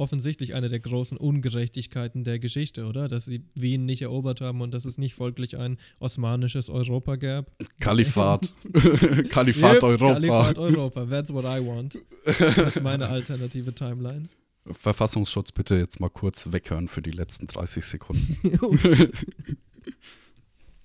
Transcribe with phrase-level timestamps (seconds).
[0.00, 3.06] offensichtlich eine der großen Ungerechtigkeiten der Geschichte, oder?
[3.06, 7.52] Dass sie Wien nicht erobert haben und dass es nicht folglich ein osmanisches Europa gab.
[7.78, 8.52] Kalifat.
[9.28, 10.14] Kalifat yep, Europa.
[10.14, 11.04] Kalifat Europa.
[11.06, 11.98] That's what I want.
[12.24, 14.28] Das ist meine alternative Timeline.
[14.66, 18.38] Verfassungsschutz bitte jetzt mal kurz weghören für die letzten 30 Sekunden.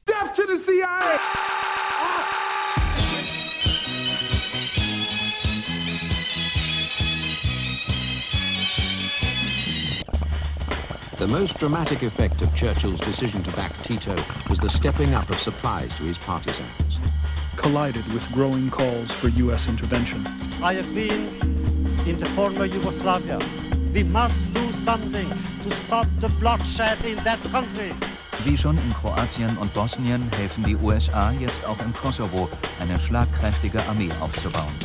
[0.08, 1.55] Death to the CIA!
[11.26, 14.14] The most dramatic effect of Churchill's decision to back Tito
[14.48, 17.00] was the stepping up of supplies to his partisans.
[17.56, 19.68] Collided with growing calls for U.S.
[19.68, 20.24] intervention.
[20.62, 21.26] I have been
[22.06, 23.40] in the former Yugoslavia.
[23.92, 25.28] We must do something
[25.64, 27.92] to stop the bloodshed in that country.
[28.44, 32.48] Wie schon in Kroatien und Bosnien helfen die USA jetzt auch im Kosovo,
[32.80, 34.76] eine schlagkräftige Armee aufzubauen.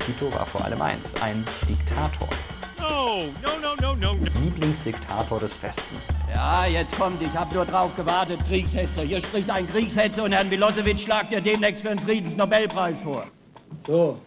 [0.00, 2.28] Tito war vor allem eins, ein Diktator.
[3.16, 4.24] No, no, no, no, no.
[4.44, 6.08] Lieblingsdiktator des Westens.
[6.28, 9.04] Ja, jetzt kommt, ich habe nur drauf gewartet, Kriegshetzer.
[9.04, 13.26] Hier spricht ein Kriegshetzer und Herrn Milosevic schlagt dir demnächst für den Friedensnobelpreis vor.
[13.86, 14.20] So,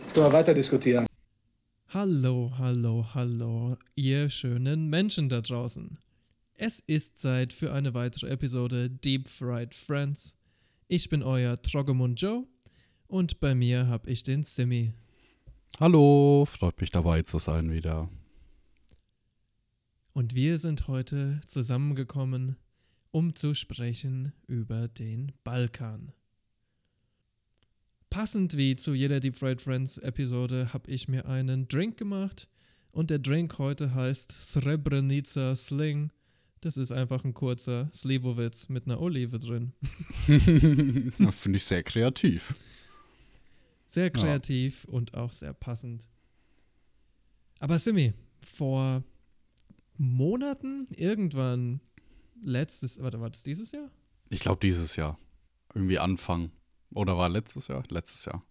[0.00, 1.06] jetzt können wir weiter diskutieren.
[1.88, 5.98] Hallo, hallo, hallo, ihr schönen Menschen da draußen.
[6.54, 10.34] Es ist Zeit für eine weitere Episode Deep Fried Friends.
[10.88, 12.46] Ich bin euer Trogemund Joe
[13.08, 14.94] und bei mir habe ich den Simi.
[15.78, 18.08] Hallo, freut mich dabei zu sein wieder.
[20.12, 22.56] Und wir sind heute zusammengekommen,
[23.10, 26.12] um zu sprechen über den Balkan.
[28.08, 32.48] Passend wie zu jeder Deep Fried Friends Episode habe ich mir einen Drink gemacht
[32.92, 36.10] und der Drink heute heißt Srebrenica Sling.
[36.62, 39.74] Das ist einfach ein kurzer Slivovitz mit einer Olive drin.
[41.30, 42.54] Finde ich sehr kreativ.
[43.88, 44.94] Sehr kreativ ja.
[44.94, 46.08] und auch sehr passend.
[47.58, 49.02] Aber Simi, vor
[49.96, 51.80] Monaten, irgendwann
[52.42, 53.90] letztes, warte, war das dieses Jahr?
[54.28, 55.18] Ich glaube dieses Jahr.
[55.74, 56.50] Irgendwie Anfang.
[56.94, 57.84] Oder war letztes Jahr?
[57.88, 58.44] Letztes Jahr.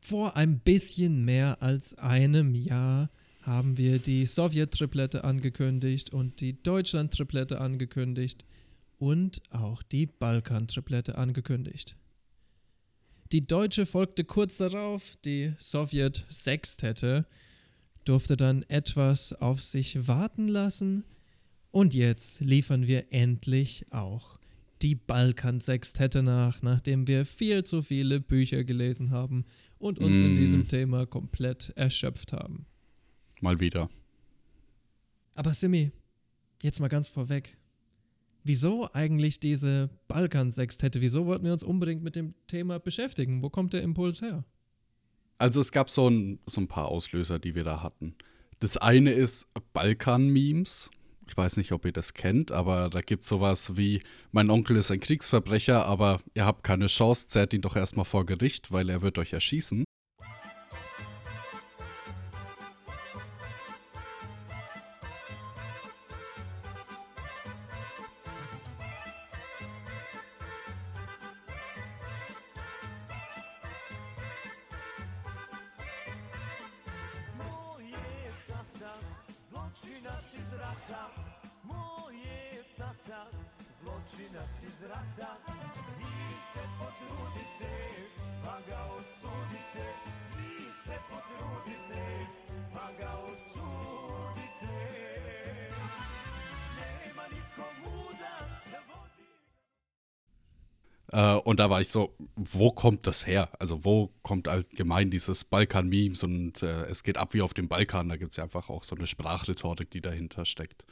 [0.00, 3.10] Vor ein bisschen mehr als einem Jahr
[3.42, 8.44] haben wir die Sowjet-Triplette angekündigt und die Deutschland-Triplette angekündigt
[8.98, 11.96] und auch die Balkan-Triplette angekündigt.
[13.32, 17.26] Die deutsche folgte kurz darauf, die Sowjet-Sextette
[18.04, 21.04] durfte dann etwas auf sich warten lassen
[21.72, 24.38] und jetzt liefern wir endlich auch
[24.82, 29.44] die Balkan-Sextette nach, nachdem wir viel zu viele Bücher gelesen haben
[29.78, 30.24] und uns mm.
[30.24, 32.66] in diesem Thema komplett erschöpft haben.
[33.40, 33.90] Mal wieder.
[35.34, 35.90] Aber Simi,
[36.62, 37.56] jetzt mal ganz vorweg.
[38.48, 41.00] Wieso eigentlich diese Balkan-Sextette?
[41.00, 43.42] Wieso wollten wir uns unbedingt mit dem Thema beschäftigen?
[43.42, 44.44] Wo kommt der Impuls her?
[45.38, 48.14] Also es gab so ein, so ein paar Auslöser, die wir da hatten.
[48.60, 50.90] Das eine ist Balkan-Memes.
[51.26, 54.76] Ich weiß nicht, ob ihr das kennt, aber da gibt es sowas wie, mein Onkel
[54.76, 58.88] ist ein Kriegsverbrecher, aber ihr habt keine Chance, zerrt ihn doch erstmal vor Gericht, weil
[58.88, 59.84] er wird euch erschießen.
[101.76, 103.50] War ich so, wo kommt das her?
[103.58, 108.08] Also wo kommt allgemein dieses Balkan-Memes und äh, es geht ab wie auf dem Balkan.
[108.08, 110.86] Da gibt es ja einfach auch so eine Sprachrhetorik, die dahinter steckt.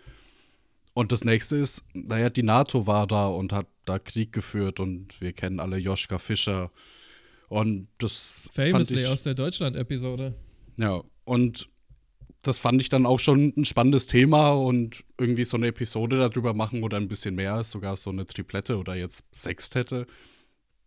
[0.92, 5.18] Und das nächste ist, naja, die NATO war da und hat da Krieg geführt und
[5.22, 6.70] wir kennen alle Joschka Fischer.
[7.48, 8.42] Und das.
[8.52, 10.34] Famously ich, aus der Deutschland-Episode.
[10.76, 11.70] Ja, und
[12.42, 16.52] das fand ich dann auch schon ein spannendes Thema und irgendwie so eine Episode darüber
[16.52, 20.06] machen oder ein bisschen mehr, sogar so eine Triplette oder jetzt Sextette.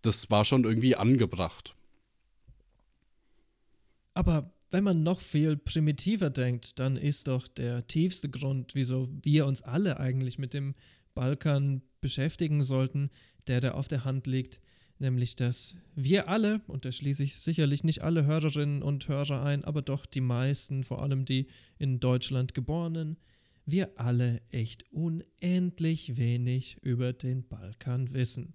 [0.02, 1.76] Das war schon irgendwie angebracht.
[4.14, 9.46] Aber wenn man noch viel primitiver denkt, dann ist doch der tiefste Grund, wieso wir
[9.46, 10.76] uns alle eigentlich mit dem
[11.14, 13.10] Balkan beschäftigen sollten,
[13.48, 14.60] der da auf der Hand liegt,
[15.00, 19.64] nämlich dass wir alle, und da schließe ich sicherlich nicht alle Hörerinnen und Hörer ein,
[19.64, 21.48] aber doch die meisten, vor allem die
[21.80, 23.18] in Deutschland geborenen,
[23.66, 28.54] wir alle echt unendlich wenig über den Balkan wissen.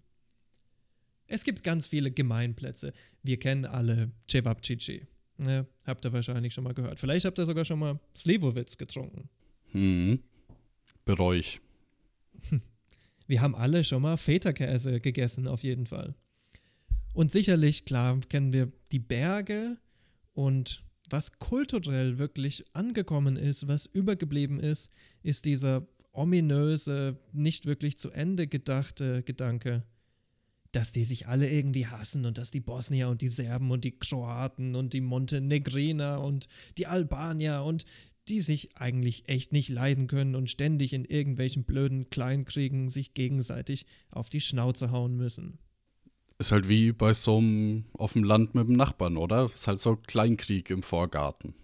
[1.33, 2.93] Es gibt ganz viele Gemeinplätze.
[3.23, 5.07] Wir kennen alle Cevapcici.
[5.39, 7.01] Ja, habt ihr wahrscheinlich schon mal gehört.
[7.01, 9.31] Vielleicht habt ihr sogar schon mal Slivovitz getrunken.
[9.71, 10.23] Hm.
[11.07, 11.63] Bereue ich.
[13.27, 16.15] Wir haben alle schon mal Feta-Käse gegessen, auf jeden Fall.
[17.15, 19.79] Und sicherlich, klar, kennen wir die Berge
[20.35, 24.91] und was kulturell wirklich angekommen ist, was übergeblieben ist,
[25.23, 29.85] ist dieser ominöse, nicht wirklich zu Ende gedachte Gedanke,
[30.73, 33.99] dass die sich alle irgendwie hassen und dass die Bosnier und die Serben und die
[33.99, 36.49] Kroaten und die Montenegriner und
[36.79, 37.85] die Albanier und
[38.29, 43.87] die sich eigentlich echt nicht leiden können und ständig in irgendwelchen blöden Kleinkriegen sich gegenseitig
[44.11, 45.59] auf die Schnauze hauen müssen.
[46.39, 49.51] Ist halt wie bei so einem auf dem Land mit dem Nachbarn, oder?
[49.55, 51.55] Ist halt so ein Kleinkrieg im Vorgarten.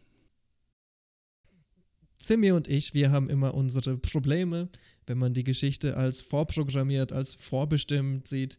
[2.20, 4.68] Simi und ich, wir haben immer unsere Probleme,
[5.06, 8.58] wenn man die Geschichte als vorprogrammiert, als vorbestimmt sieht.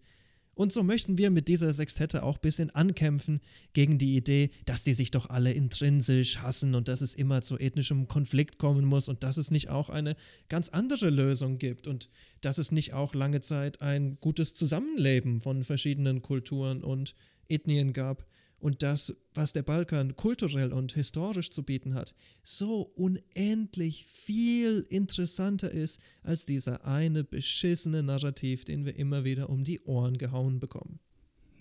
[0.59, 3.39] Und so möchten wir mit dieser Sextette auch ein bisschen ankämpfen
[3.71, 7.57] gegen die Idee, dass die sich doch alle intrinsisch hassen und dass es immer zu
[7.57, 10.17] ethnischem Konflikt kommen muss und dass es nicht auch eine
[10.49, 12.09] ganz andere Lösung gibt und
[12.41, 17.15] dass es nicht auch lange Zeit ein gutes Zusammenleben von verschiedenen Kulturen und
[17.47, 18.25] Ethnien gab
[18.59, 22.13] und das, was der Balkan kulturell und historisch zu bieten hat,
[22.43, 29.63] so unendlich viel interessanter ist als dieser eine beschissene Narrativ, den wir immer wieder um
[29.63, 30.99] die Ohren gehauen bekommen.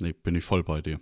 [0.00, 1.00] Nee, bin ich voll bei dir.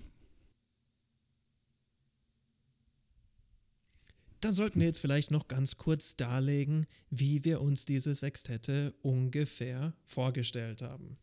[4.40, 9.94] Dann sollten wir jetzt vielleicht noch ganz kurz darlegen, wie wir uns diese Sextette ungefähr
[10.04, 11.18] vorgestellt haben.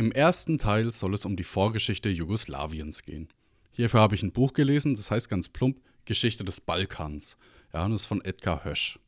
[0.00, 3.28] Im ersten Teil soll es um die Vorgeschichte Jugoslawiens gehen.
[3.70, 7.36] Hierfür habe ich ein Buch gelesen, das heißt ganz plump Geschichte des Balkans.
[7.74, 8.98] Ja, und das ist von Edgar Hösch.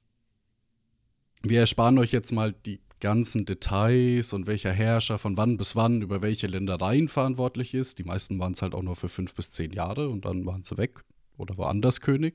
[1.43, 6.03] Wir ersparen euch jetzt mal die ganzen Details und welcher Herrscher von wann bis wann
[6.03, 7.99] über welche Ländereien verantwortlich ist.
[7.99, 10.63] Die meisten waren es halt auch nur für fünf bis zehn Jahre und dann waren
[10.63, 11.05] sie weg
[11.39, 12.35] oder woanders König.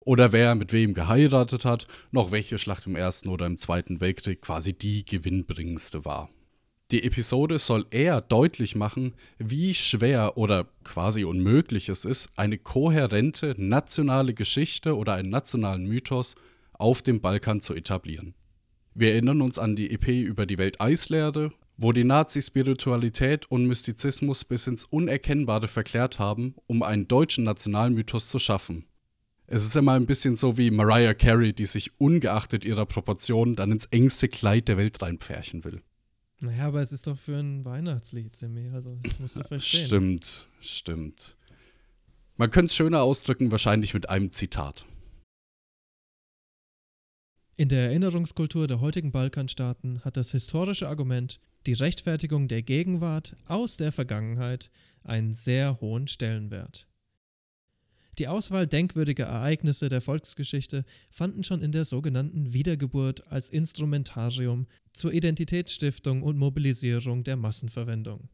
[0.00, 4.42] Oder wer mit wem geheiratet hat, noch welche Schlacht im Ersten oder im Zweiten Weltkrieg
[4.42, 6.28] quasi die gewinnbringendste war.
[6.90, 13.54] Die Episode soll eher deutlich machen, wie schwer oder quasi unmöglich es ist, eine kohärente
[13.58, 16.34] nationale Geschichte oder einen nationalen Mythos
[16.72, 18.34] auf dem Balkan zu etablieren.
[18.94, 24.66] Wir erinnern uns an die EP über die Welteislehre, wo die Nazi-Spiritualität und Mystizismus bis
[24.66, 28.86] ins Unerkennbare verklärt haben, um einen deutschen Nationalmythos zu schaffen.
[29.46, 33.72] Es ist immer ein bisschen so wie Mariah Carey, die sich ungeachtet ihrer Proportionen dann
[33.72, 35.82] ins engste Kleid der Welt reinpferchen will.
[36.40, 38.70] Naja, aber es ist doch für ein Weihnachtslied, Simi.
[38.70, 39.86] Also, das musst du verstehen.
[39.86, 41.36] Stimmt, stimmt.
[42.36, 44.86] Man könnte es schöner ausdrücken, wahrscheinlich mit einem Zitat.
[47.56, 53.76] In der Erinnerungskultur der heutigen Balkanstaaten hat das historische Argument, die Rechtfertigung der Gegenwart aus
[53.76, 54.70] der Vergangenheit,
[55.02, 56.86] einen sehr hohen Stellenwert.
[58.18, 65.12] Die Auswahl denkwürdiger Ereignisse der Volksgeschichte fanden schon in der sogenannten Wiedergeburt als Instrumentarium zur
[65.12, 68.28] Identitätsstiftung und Mobilisierung der Massenverwendung.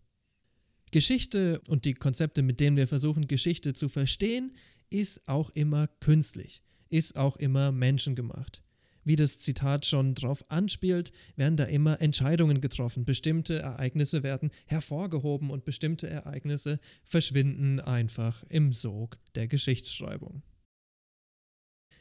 [0.91, 4.55] Geschichte und die Konzepte, mit denen wir versuchen, Geschichte zu verstehen,
[4.89, 8.64] ist auch immer künstlich, ist auch immer menschengemacht
[9.05, 13.05] wie das Zitat schon drauf anspielt, werden da immer Entscheidungen getroffen.
[13.05, 20.43] Bestimmte Ereignisse werden hervorgehoben und bestimmte Ereignisse verschwinden einfach im Sog der Geschichtsschreibung.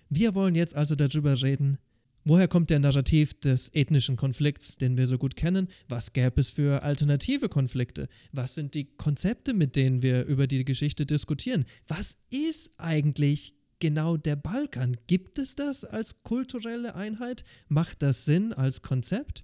[0.10, 1.78] Wir wollen jetzt also darüber reden,
[2.24, 6.50] woher kommt der Narrativ des ethnischen Konflikts, den wir so gut kennen, was gäbe es
[6.50, 12.18] für alternative Konflikte, was sind die Konzepte, mit denen wir über die Geschichte diskutieren, was
[12.30, 14.96] ist eigentlich genau der Balkan?
[15.08, 17.44] Gibt es das als kulturelle Einheit?
[17.68, 19.44] Macht das Sinn als Konzept?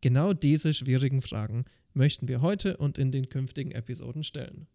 [0.00, 4.68] Genau diese schwierigen Fragen möchten wir heute und in den künftigen Episoden stellen.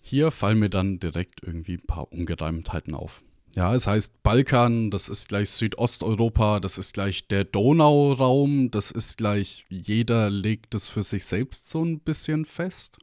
[0.00, 3.22] Hier fallen mir dann direkt irgendwie ein paar Ungereimtheiten auf.
[3.54, 9.18] Ja, es heißt Balkan, das ist gleich Südosteuropa, das ist gleich der Donauraum, das ist
[9.18, 12.96] gleich, jeder legt es für sich selbst so ein bisschen fest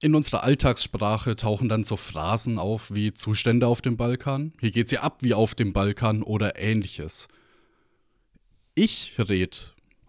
[0.00, 4.92] in unserer Alltagssprache tauchen dann so Phrasen auf wie Zustände auf dem Balkan, hier geht's
[4.92, 7.28] ja ab wie auf dem Balkan oder ähnliches.
[8.74, 9.56] Ich rede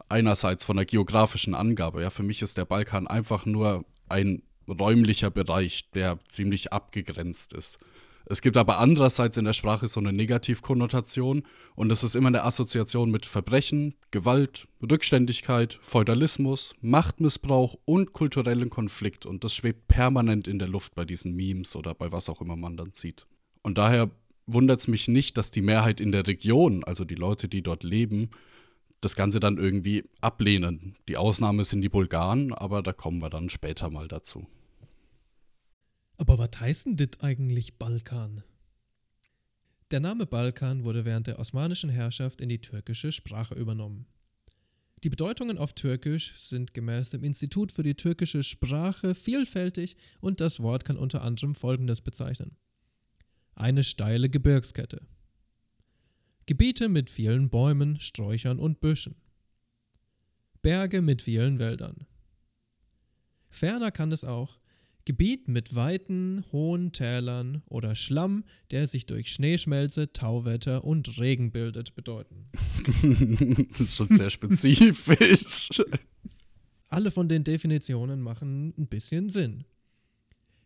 [0.10, 5.32] einerseits von der geografischen Angabe, ja, für mich ist der Balkan einfach nur ein räumlicher
[5.32, 7.80] Bereich, der ziemlich abgegrenzt ist.
[8.26, 11.44] Es gibt aber andererseits in der Sprache so eine Negativkonnotation
[11.76, 19.26] und es ist immer eine Assoziation mit Verbrechen, Gewalt, Rückständigkeit, Feudalismus, Machtmissbrauch und kulturellen Konflikt
[19.26, 22.56] und das schwebt permanent in der Luft bei diesen Memes oder bei was auch immer
[22.56, 23.26] man dann sieht.
[23.64, 24.12] Und daher
[24.46, 27.84] wundert es mich nicht, dass die Mehrheit in der Region, also die Leute, die dort
[27.84, 28.30] leben,
[29.02, 30.96] das Ganze dann irgendwie ablehnen.
[31.08, 34.48] Die Ausnahme sind die Bulgaren, aber da kommen wir dann später mal dazu.
[36.20, 38.44] Aber was heißt denn das eigentlich Balkan?
[39.90, 44.06] Der Name Balkan wurde während der osmanischen Herrschaft in die türkische Sprache übernommen.
[45.06, 50.60] Die Bedeutungen auf Türkisch sind gemäß dem Institut für die türkische Sprache vielfältig und das
[50.60, 52.58] Wort kann unter anderem Folgendes bezeichnen.
[53.56, 55.08] Eine steile Gebirgskette.
[56.48, 59.16] Gebiete mit vielen Bäumen, Sträuchern und Büschen.
[60.62, 62.06] Berge mit vielen Wäldern.
[63.50, 64.60] Ferner kann es auch
[65.06, 71.96] Gebiet mit weiten, hohen Tälern oder Schlamm, der sich durch Schneeschmelze, Tauwetter und Regen bildet,
[71.96, 72.50] bedeuten.
[73.72, 75.70] das ist schon sehr spezifisch.
[76.88, 79.66] Alle von den Definitionen machen ein bisschen Sinn.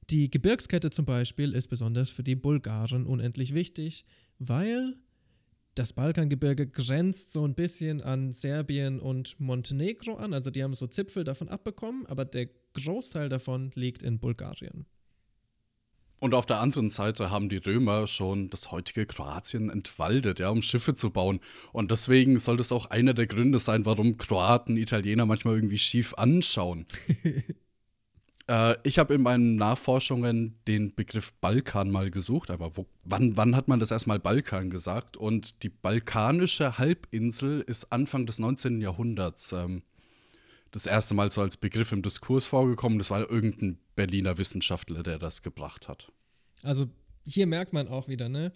[0.09, 4.05] Die Gebirgskette zum Beispiel ist besonders für die Bulgaren unendlich wichtig,
[4.39, 4.95] weil
[5.75, 10.33] das Balkangebirge grenzt so ein bisschen an Serbien und Montenegro an.
[10.33, 14.85] Also die haben so Zipfel davon abbekommen, aber der Großteil davon liegt in Bulgarien.
[16.19, 20.61] Und auf der anderen Seite haben die Römer schon das heutige Kroatien entwaldet, ja, um
[20.61, 21.41] Schiffe zu bauen.
[21.73, 26.13] Und deswegen soll das auch einer der Gründe sein, warum Kroaten Italiener manchmal irgendwie schief
[26.13, 26.85] anschauen.
[28.47, 33.55] Äh, ich habe in meinen Nachforschungen den Begriff Balkan mal gesucht, aber wo, wann, wann
[33.55, 35.17] hat man das erstmal Balkan gesagt?
[35.17, 38.81] Und die balkanische Halbinsel ist Anfang des 19.
[38.81, 39.83] Jahrhunderts ähm,
[40.71, 42.97] das erste Mal so als Begriff im Diskurs vorgekommen.
[42.97, 46.11] Das war irgendein Berliner Wissenschaftler, der das gebracht hat.
[46.63, 46.89] Also
[47.25, 48.51] hier merkt man auch wieder, ne?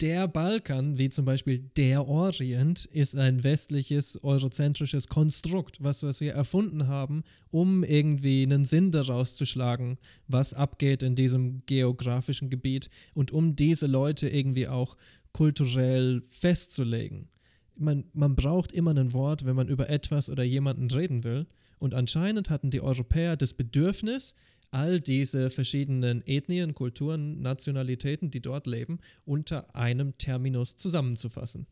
[0.00, 6.88] Der Balkan, wie zum Beispiel der Orient, ist ein westliches, eurozentrisches Konstrukt, was, wir erfunden
[6.88, 13.30] haben, um irgendwie einen Sinn daraus zu schlagen, was abgeht in diesem geografischen Gebiet und
[13.30, 14.96] um diese Leute irgendwie auch
[15.32, 17.28] kulturell festzulegen.
[17.76, 21.46] Man, man braucht immer ein Wort, wenn man über etwas oder jemanden reden will.
[21.78, 24.34] Und anscheinend hatten die Europäer das Bedürfnis,
[24.74, 31.68] all diese verschiedenen Ethnien, Kulturen, Nationalitäten, die dort leben, unter einem Terminus zusammenzufassen.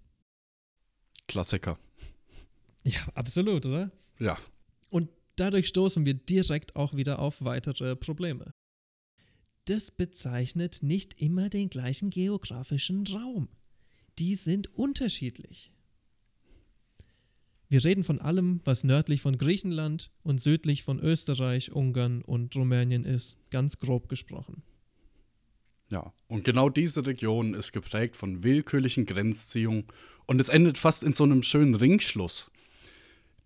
[1.27, 1.79] Klassiker.
[2.85, 3.91] Ja, absolut, oder?
[4.19, 4.39] Ja.
[4.89, 8.55] Und dadurch stoßen wir direkt auch wieder auf weitere Probleme.
[9.65, 13.49] Das bezeichnet nicht immer den gleichen geografischen Raum.
[14.19, 15.73] Die sind unterschiedlich.
[17.73, 23.07] Wir reden von allem, was nördlich von Griechenland und südlich von Österreich, Ungarn und Rumänien
[23.07, 24.63] ist, ganz grob gesprochen.
[25.89, 29.85] Ja, und genau diese Region ist geprägt von willkürlichen Grenzziehungen
[30.27, 32.51] und es endet fast in so einem schönen Ringschluss.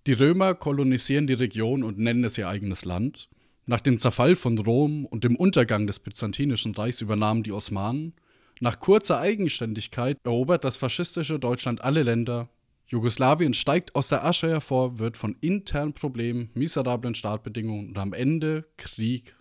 [0.08, 3.28] Die Römer kolonisieren die Region und nennen es ihr eigenes Land.
[3.64, 8.12] Nach dem Zerfall von Rom und dem Untergang des Byzantinischen Reichs übernahmen die Osmanen.
[8.58, 12.48] Nach kurzer Eigenständigkeit erobert das faschistische Deutschland alle Länder
[12.88, 18.64] Jugoslawien steigt aus der Asche hervor, wird von internen Problemen, miserablen Startbedingungen und am Ende
[18.76, 19.36] Krieg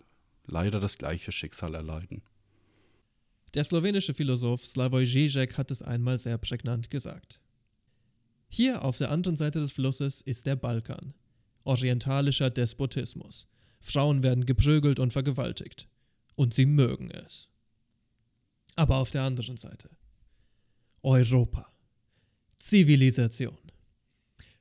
[0.46, 2.22] leider das gleiche Schicksal erleiden.
[3.54, 7.40] Der slowenische Philosoph Slavoj Žižek hat es einmal sehr prägnant gesagt.
[8.48, 11.14] Hier auf der anderen Seite des Flusses ist der Balkan.
[11.64, 13.46] Orientalischer Despotismus.
[13.80, 15.88] Frauen werden geprügelt und vergewaltigt.
[16.34, 17.48] Und sie mögen es.
[18.74, 19.90] Aber auf der anderen Seite.
[21.02, 21.72] Europa.
[22.58, 23.58] Zivilisation.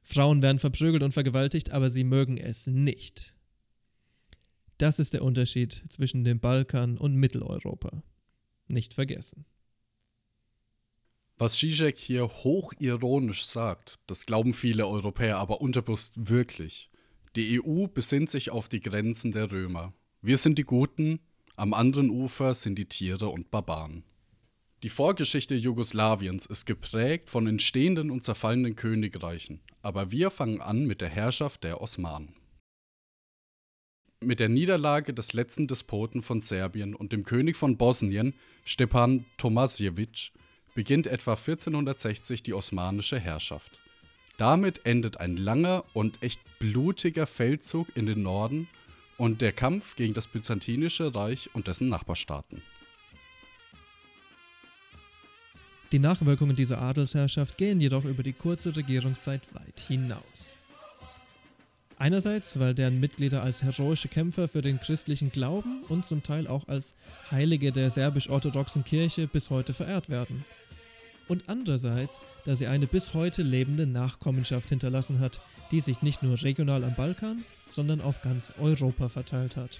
[0.03, 3.33] Frauen werden verprügelt und vergewaltigt, aber sie mögen es nicht.
[4.77, 8.03] Das ist der Unterschied zwischen dem Balkan und Mitteleuropa.
[8.67, 9.45] Nicht vergessen.
[11.37, 16.89] Was Zizek hier hochironisch sagt, das glauben viele Europäer aber unterbewusst wirklich.
[17.35, 19.93] Die EU besinnt sich auf die Grenzen der Römer.
[20.21, 21.19] Wir sind die Guten,
[21.57, 24.03] am anderen Ufer sind die Tiere und Barbaren.
[24.85, 31.01] Die Vorgeschichte Jugoslawiens ist geprägt von entstehenden und zerfallenden Königreichen, aber wir fangen an mit
[31.01, 32.35] der Herrschaft der Osmanen.
[34.19, 40.33] Mit der Niederlage des letzten Despoten von Serbien und dem König von Bosnien, Stepan Tomasjewitsch,
[40.75, 43.79] beginnt etwa 1460 die osmanische Herrschaft.
[44.37, 48.67] Damit endet ein langer und echt blutiger Feldzug in den Norden
[49.17, 52.61] und der Kampf gegen das Byzantinische Reich und dessen Nachbarstaaten.
[55.95, 60.53] Die Nachwirkungen dieser Adelsherrschaft gehen jedoch über die kurze Regierungszeit weit hinaus.
[61.97, 66.67] Einerseits, weil deren Mitglieder als heroische Kämpfer für den christlichen Glauben und zum Teil auch
[66.67, 66.95] als
[67.31, 70.43] Heilige der serbisch-orthodoxen Kirche bis heute verehrt werden.
[71.29, 75.39] Und andererseits, da sie eine bis heute lebende Nachkommenschaft hinterlassen hat,
[75.71, 79.79] die sich nicht nur regional am Balkan, sondern auf ganz Europa verteilt hat.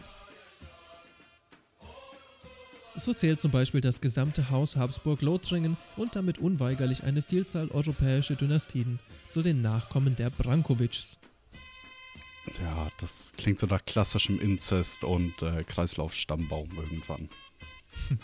[2.97, 8.99] So zählt zum Beispiel das gesamte Haus Habsburg-Lothringen und damit unweigerlich eine Vielzahl europäischer Dynastien
[9.29, 11.17] zu den Nachkommen der Brankowitschs.
[12.61, 17.29] Ja, das klingt so nach klassischem Inzest und äh, Kreislaufstammbaum irgendwann.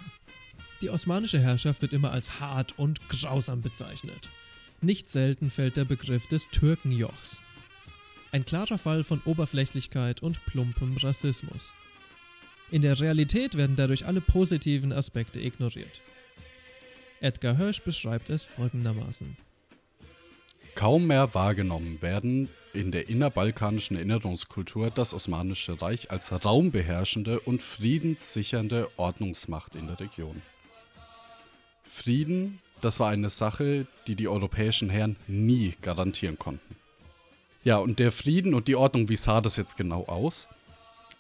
[0.82, 4.30] Die osmanische Herrschaft wird immer als hart und grausam bezeichnet.
[4.82, 7.42] Nicht selten fällt der Begriff des Türkenjochs.
[8.32, 11.74] Ein klarer Fall von Oberflächlichkeit und plumpem Rassismus.
[12.72, 16.02] In der Realität werden dadurch alle positiven Aspekte ignoriert.
[17.20, 19.36] Edgar Hirsch beschreibt es folgendermaßen.
[20.74, 28.90] Kaum mehr wahrgenommen werden in der innerbalkanischen Erinnerungskultur das Osmanische Reich als raumbeherrschende und friedenssichernde
[28.96, 30.42] Ordnungsmacht in der Region.
[31.84, 36.78] Frieden, das war eine Sache, die die europäischen Herren nie garantieren konnten.
[37.66, 40.48] Ja, und der Frieden und die Ordnung, wie sah das jetzt genau aus?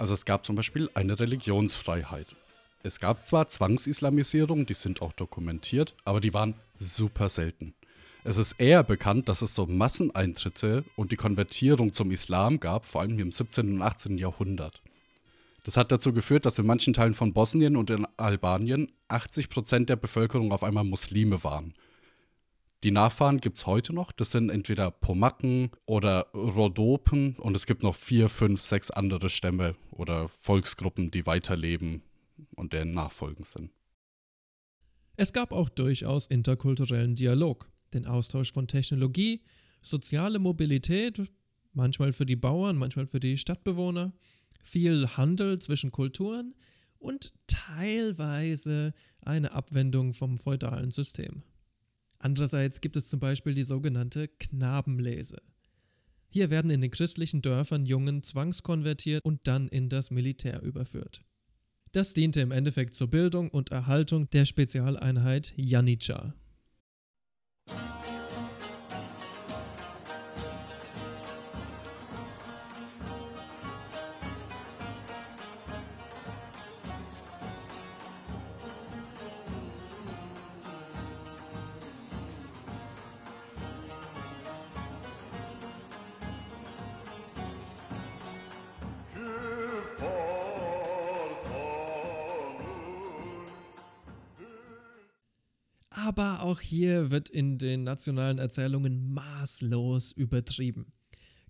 [0.02, 2.36] Also es gab zum Beispiel eine Religionsfreiheit.
[2.82, 7.76] Es gab zwar Zwangsislamisierung, die sind auch dokumentiert, aber die waren super selten.
[8.24, 13.02] Es ist eher bekannt, dass es so Masseneintritte und die Konvertierung zum Islam gab, vor
[13.02, 13.76] allem im 17.
[13.76, 14.18] und 18.
[14.18, 14.82] Jahrhundert.
[15.66, 19.88] Das hat dazu geführt, dass in manchen Teilen von Bosnien und in Albanien 80 Prozent
[19.88, 21.76] der Bevölkerung auf einmal Muslime waren.
[22.84, 24.12] Die Nachfahren gibt es heute noch.
[24.12, 29.76] Das sind entweder Pomaken oder Rhodopen und es gibt noch vier, fünf, sechs andere Stämme
[29.92, 32.02] oder Volksgruppen, die weiterleben
[32.56, 33.70] und deren Nachfolgen sind.
[35.16, 39.42] Es gab auch durchaus interkulturellen Dialog, den Austausch von Technologie,
[39.84, 41.22] soziale Mobilität,
[41.74, 44.14] manchmal für die Bauern, manchmal für die Stadtbewohner,
[44.64, 46.56] viel Handel zwischen Kulturen
[46.98, 51.44] und teilweise eine Abwendung vom feudalen System.
[52.22, 55.42] Andererseits gibt es zum Beispiel die sogenannte Knabenlese.
[56.30, 61.24] Hier werden in den christlichen Dörfern Jungen zwangskonvertiert und dann in das Militär überführt.
[61.92, 66.34] Das diente im Endeffekt zur Bildung und Erhaltung der Spezialeinheit Janica.
[96.52, 100.92] Auch hier wird in den nationalen Erzählungen maßlos übertrieben.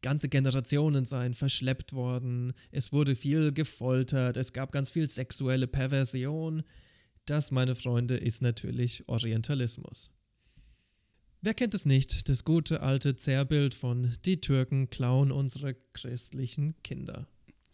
[0.03, 6.63] Ganze Generationen seien verschleppt worden, es wurde viel gefoltert, es gab ganz viel sexuelle Perversion.
[7.25, 10.11] Das, meine Freunde, ist natürlich Orientalismus.
[11.41, 17.27] Wer kennt es nicht, das gute alte Zerrbild von die Türken klauen unsere christlichen Kinder.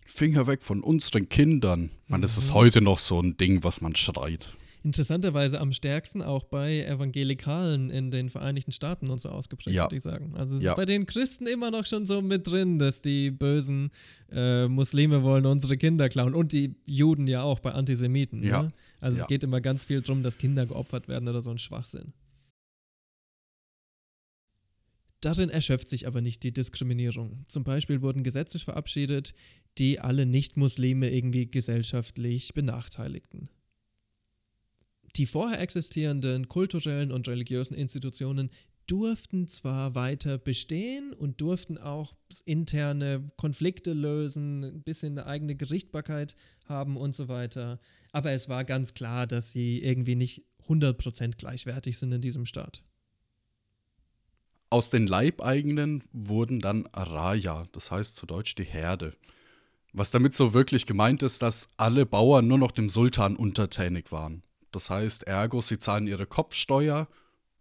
[0.05, 1.89] Finger weg von unseren Kindern.
[2.07, 4.55] Man, das ist heute noch so ein Ding, was man schreit
[4.87, 9.83] interessanterweise am stärksten auch bei Evangelikalen in den Vereinigten Staaten und so ausgeprägt, ja.
[9.83, 10.33] würde ich sagen.
[10.35, 10.71] Also es ja.
[10.71, 13.91] ist bei den Christen immer noch schon so mit drin, dass die bösen
[14.31, 18.43] äh, Muslime wollen unsere Kinder klauen und die Juden ja auch bei Antisemiten.
[18.43, 18.63] Ja.
[18.63, 18.73] Ne?
[19.01, 22.13] Also es geht immer ganz viel darum, dass Kinder geopfert werden oder so ein Schwachsinn.
[25.19, 27.43] Darin erschöpft sich aber nicht die Diskriminierung.
[27.49, 29.33] Zum Beispiel wurden Gesetze verabschiedet,
[29.77, 33.49] die alle Nicht-Muslime irgendwie gesellschaftlich benachteiligten.
[35.17, 38.51] Die vorher existierenden kulturellen und religiösen Institutionen
[38.85, 42.13] durften zwar weiter bestehen und durften auch
[42.45, 47.79] interne Konflikte lösen, ein bisschen eine eigene Gerichtbarkeit haben und so weiter,
[48.11, 52.83] aber es war ganz klar, dass sie irgendwie nicht 100% gleichwertig sind in diesem Staat.
[54.69, 59.13] Aus den Leibeigenen wurden dann Raya, das heißt zu Deutsch die Herde.
[59.93, 64.43] Was damit so wirklich gemeint ist, dass alle Bauern nur noch dem Sultan untertänig waren.
[64.77, 67.07] Das heißt, ergo, sie zahlen ihre Kopfsteuer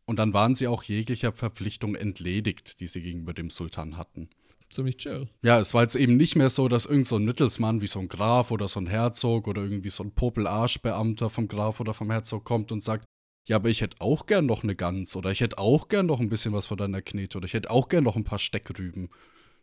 [0.04, 4.28] und dann waren sie auch jeglicher Verpflichtung entledigt, die sie gegenüber dem Sultan hatten.
[4.68, 5.26] Ziemlich chill.
[5.40, 8.00] Ja, es war jetzt eben nicht mehr so, dass irgend so ein Mittelsmann wie so
[8.00, 12.10] ein Graf oder so ein Herzog oder irgendwie so ein Popelarschbeamter vom Graf oder vom
[12.10, 13.06] Herzog kommt und sagt,
[13.46, 16.20] ja, aber ich hätte auch gern noch eine Gans oder ich hätte auch gern noch
[16.20, 19.08] ein bisschen was von deiner Knete oder ich hätte auch gern noch ein paar Steckrüben.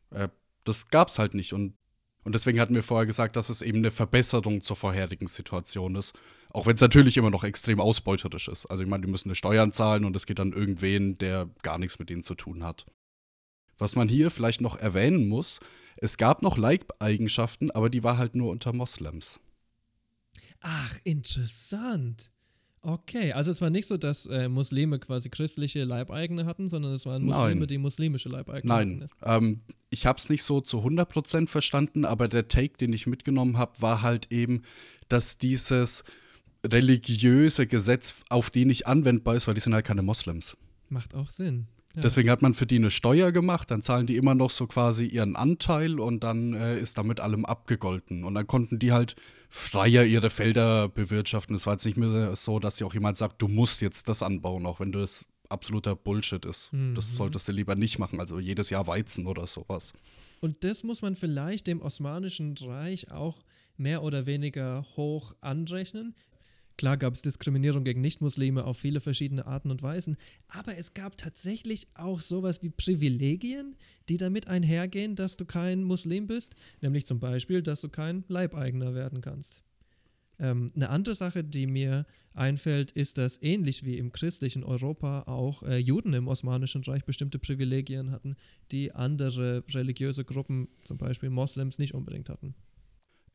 [0.09, 0.29] Äh,
[0.63, 1.75] das gab's halt nicht und
[2.23, 6.17] und deswegen hatten wir vorher gesagt, dass es eben eine Verbesserung zur vorherigen Situation ist.
[6.51, 8.65] Auch wenn es natürlich immer noch extrem ausbeuterisch ist.
[8.67, 11.77] Also ich meine, die müssen eine Steuern zahlen und es geht dann irgendwen, der gar
[11.77, 12.86] nichts mit ihnen zu tun hat.
[13.77, 15.59] Was man hier vielleicht noch erwähnen muss,
[15.97, 19.39] es gab noch Leibeigenschaften, aber die war halt nur unter Moslems.
[20.62, 22.31] Ach, interessant.
[22.86, 27.06] Okay, also es war nicht so, dass äh, Muslime quasi christliche Leibeigene hatten, sondern es
[27.06, 27.67] waren Muslime, Nein.
[27.67, 28.89] die muslimische Leibeigene Nein.
[29.04, 29.10] hatten.
[29.22, 33.08] Nein, ähm, ich habe es nicht so zu 100% verstanden, aber der Take, den ich
[33.08, 34.63] mitgenommen habe, war halt eben,
[35.08, 36.04] dass dieses
[36.65, 40.58] religiöse Gesetz auf die nicht anwendbar ist, weil die sind halt keine Moslems.
[40.89, 41.67] Macht auch Sinn.
[41.95, 42.01] Ja.
[42.01, 45.06] Deswegen hat man für die eine Steuer gemacht, dann zahlen die immer noch so quasi
[45.06, 48.23] ihren Anteil und dann äh, ist damit allem abgegolten.
[48.23, 49.15] Und dann konnten die halt
[49.49, 51.56] freier ihre Felder bewirtschaften.
[51.56, 54.23] Es war jetzt nicht mehr so, dass sie auch jemand sagt, du musst jetzt das
[54.23, 56.73] anbauen, auch wenn das absoluter Bullshit ist.
[56.73, 56.95] Mhm.
[56.95, 59.93] Das solltest du lieber nicht machen, also jedes Jahr Weizen oder sowas.
[60.41, 63.43] Und das muss man vielleicht dem Osmanischen Reich auch
[63.77, 66.15] mehr oder weniger hoch anrechnen.
[66.77, 71.17] Klar gab es Diskriminierung gegen Nichtmuslime auf viele verschiedene Arten und Weisen, aber es gab
[71.17, 73.75] tatsächlich auch sowas wie Privilegien,
[74.09, 78.95] die damit einhergehen, dass du kein Muslim bist, nämlich zum Beispiel, dass du kein Leibeigener
[78.95, 79.63] werden kannst.
[80.39, 85.62] Ähm, eine andere Sache, die mir einfällt, ist, dass ähnlich wie im christlichen Europa auch
[85.63, 88.36] äh, Juden im Osmanischen Reich bestimmte Privilegien hatten,
[88.71, 92.55] die andere religiöse Gruppen, zum Beispiel Moslems, nicht unbedingt hatten.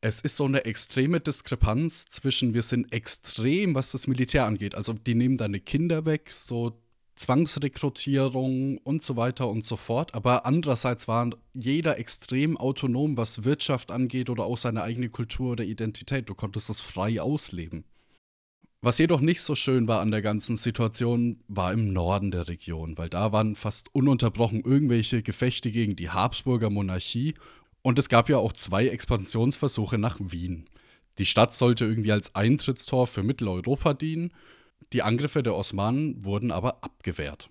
[0.00, 4.76] Es ist so eine extreme Diskrepanz zwischen, wir sind extrem, was das Militär angeht.
[4.76, 6.80] Also die nehmen deine Kinder weg, so
[7.16, 10.14] Zwangsrekrutierung und so weiter und so fort.
[10.14, 15.64] Aber andererseits war jeder extrem autonom, was Wirtschaft angeht oder auch seine eigene Kultur oder
[15.64, 16.28] Identität.
[16.28, 17.84] Du konntest das frei ausleben.
[18.80, 22.96] Was jedoch nicht so schön war an der ganzen Situation, war im Norden der Region,
[22.96, 27.34] weil da waren fast ununterbrochen irgendwelche Gefechte gegen die Habsburger Monarchie
[27.82, 30.68] und es gab ja auch zwei Expansionsversuche nach Wien.
[31.18, 34.32] Die Stadt sollte irgendwie als Eintrittstor für Mitteleuropa dienen,
[34.92, 37.50] die Angriffe der Osmanen wurden aber abgewehrt.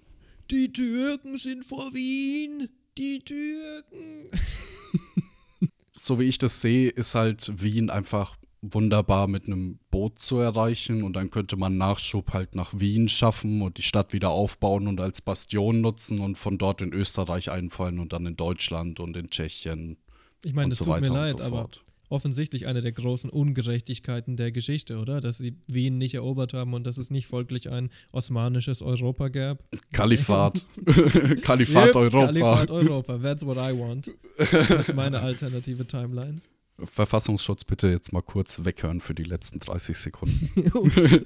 [0.50, 2.70] Die Türken sind vor Wien!
[2.98, 4.32] Die Türken!
[5.94, 11.04] so wie ich das sehe, ist halt Wien einfach wunderbar mit einem Boot zu erreichen
[11.04, 15.00] und dann könnte man Nachschub halt nach Wien schaffen und die Stadt wieder aufbauen und
[15.00, 19.30] als Bastion nutzen und von dort in Österreich einfallen und dann in Deutschland und in
[19.30, 19.98] Tschechien.
[20.43, 21.69] Ich meine, das so tut mir leid, so aber
[22.10, 25.21] offensichtlich eine der großen Ungerechtigkeiten der Geschichte, oder?
[25.21, 29.63] Dass sie Wien nicht erobert haben und dass es nicht folglich ein osmanisches Europa gab.
[29.91, 30.65] Kalifat.
[31.41, 32.26] Kalifat Yep, Europa.
[32.28, 33.17] Kalifat Europa.
[33.17, 34.12] That's what I want.
[34.38, 36.41] Das ist meine alternative Timeline.
[36.80, 40.50] Verfassungsschutz bitte jetzt mal kurz weghören für die letzten 30 Sekunden.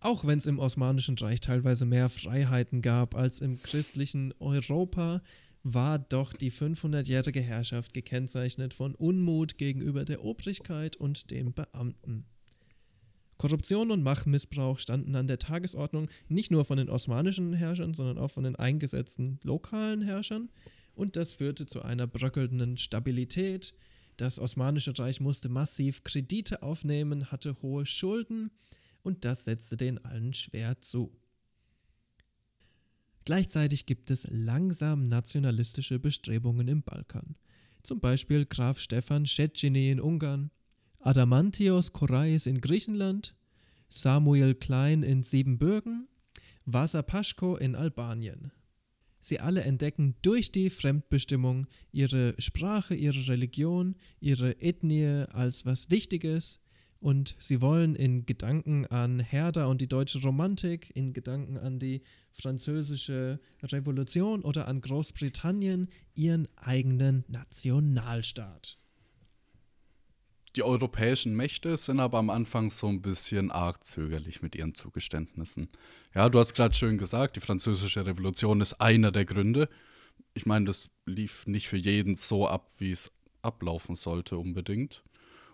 [0.00, 5.20] Auch wenn es im Osmanischen Reich teilweise mehr Freiheiten gab als im christlichen Europa,
[5.62, 12.24] war doch die 500-jährige Herrschaft gekennzeichnet von Unmut gegenüber der Obrigkeit und den Beamten.
[13.36, 18.30] Korruption und Machtmissbrauch standen an der Tagesordnung nicht nur von den osmanischen Herrschern, sondern auch
[18.30, 20.50] von den eingesetzten lokalen Herrschern.
[20.94, 23.74] Und das führte zu einer bröckelnden Stabilität.
[24.18, 28.50] Das Osmanische Reich musste massiv Kredite aufnehmen, hatte hohe Schulden
[29.02, 31.10] und das setzte den allen schwer zu.
[33.30, 37.36] Gleichzeitig gibt es langsam nationalistische Bestrebungen im Balkan.
[37.84, 40.50] Zum Beispiel Graf Stefan Szechenyi in Ungarn,
[40.98, 43.36] Adamantios Korais in Griechenland,
[43.88, 46.08] Samuel Klein in Siebenbürgen,
[46.64, 48.50] Vasa Paschko in Albanien.
[49.20, 56.58] Sie alle entdecken durch die Fremdbestimmung ihre Sprache, ihre Religion, ihre Ethnie als was Wichtiges
[56.98, 62.02] und sie wollen in Gedanken an Herder und die deutsche Romantik, in Gedanken an die
[62.32, 68.78] französische Revolution oder an Großbritannien ihren eigenen Nationalstaat.
[70.56, 75.68] Die europäischen Mächte sind aber am Anfang so ein bisschen arg zögerlich mit ihren Zugeständnissen.
[76.12, 79.68] Ja, du hast gerade schön gesagt, die französische Revolution ist einer der Gründe.
[80.34, 83.12] Ich meine, das lief nicht für jeden so ab, wie es
[83.42, 85.04] ablaufen sollte unbedingt.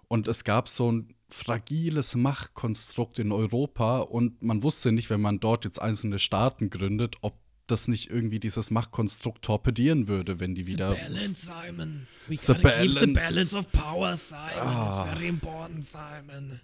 [0.08, 5.40] Und es gab so ein fragiles Machtkonstrukt in Europa und man wusste nicht, wenn man
[5.40, 10.66] dort jetzt einzelne Staaten gründet, ob das nicht irgendwie dieses Machtkonstrukt torpedieren würde, wenn die
[10.68, 10.94] wieder.
[10.94, 12.06] The balance, Simon.
[12.28, 13.14] We The gotta keep the balance.
[13.14, 14.42] balance of power, Simon.
[14.60, 15.04] Ah.
[15.04, 16.60] It's very important, Simon.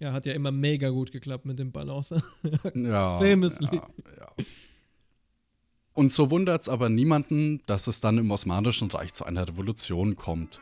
[0.00, 2.22] Ja, hat ja immer mega gut geklappt mit dem Balance.
[2.74, 3.68] Ja, Famously.
[3.72, 4.32] Ja, ja.
[5.94, 10.14] Und so wundert es aber niemanden, dass es dann im Osmanischen Reich zu einer Revolution
[10.16, 10.60] kommt.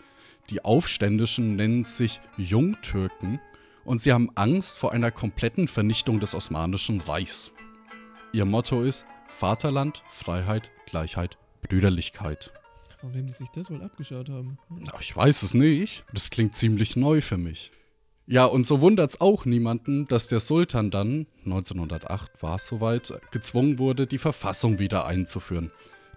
[0.51, 3.41] Die Aufständischen nennen sich Jungtürken
[3.85, 7.53] und sie haben Angst vor einer kompletten Vernichtung des Osmanischen Reichs.
[8.33, 12.53] Ihr Motto ist Vaterland, Freiheit, Gleichheit, Brüderlichkeit.
[12.99, 14.59] Von wem die sich das wohl abgeschaut haben?
[14.69, 16.05] Na, Ich weiß es nicht.
[16.13, 17.73] Das klingt ziemlich neu für mich.
[18.27, 23.13] Ja, und so wundert es auch niemanden, dass der Sultan dann, 1908 war es soweit,
[23.31, 25.71] gezwungen wurde, die Verfassung wieder einzuführen.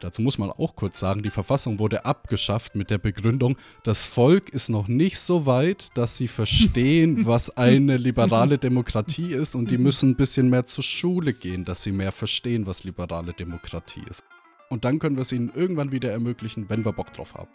[0.03, 4.49] Dazu muss man auch kurz sagen, die Verfassung wurde abgeschafft mit der Begründung, das Volk
[4.49, 9.77] ist noch nicht so weit, dass sie verstehen, was eine liberale Demokratie ist und die
[9.77, 14.23] müssen ein bisschen mehr zur Schule gehen, dass sie mehr verstehen, was liberale Demokratie ist.
[14.69, 17.49] Und dann können wir es ihnen irgendwann wieder ermöglichen, wenn wir Bock drauf haben.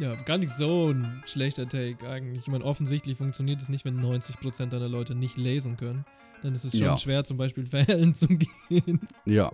[0.00, 2.42] Ja, gar nicht so ein schlechter Take eigentlich.
[2.42, 6.04] Ich meine, offensichtlich funktioniert es nicht, wenn 90% deiner Leute nicht lesen können.
[6.42, 6.98] Dann ist es schon Ja.
[6.98, 9.00] schwer, zum Beispiel wählen zu gehen.
[9.24, 9.50] Ja.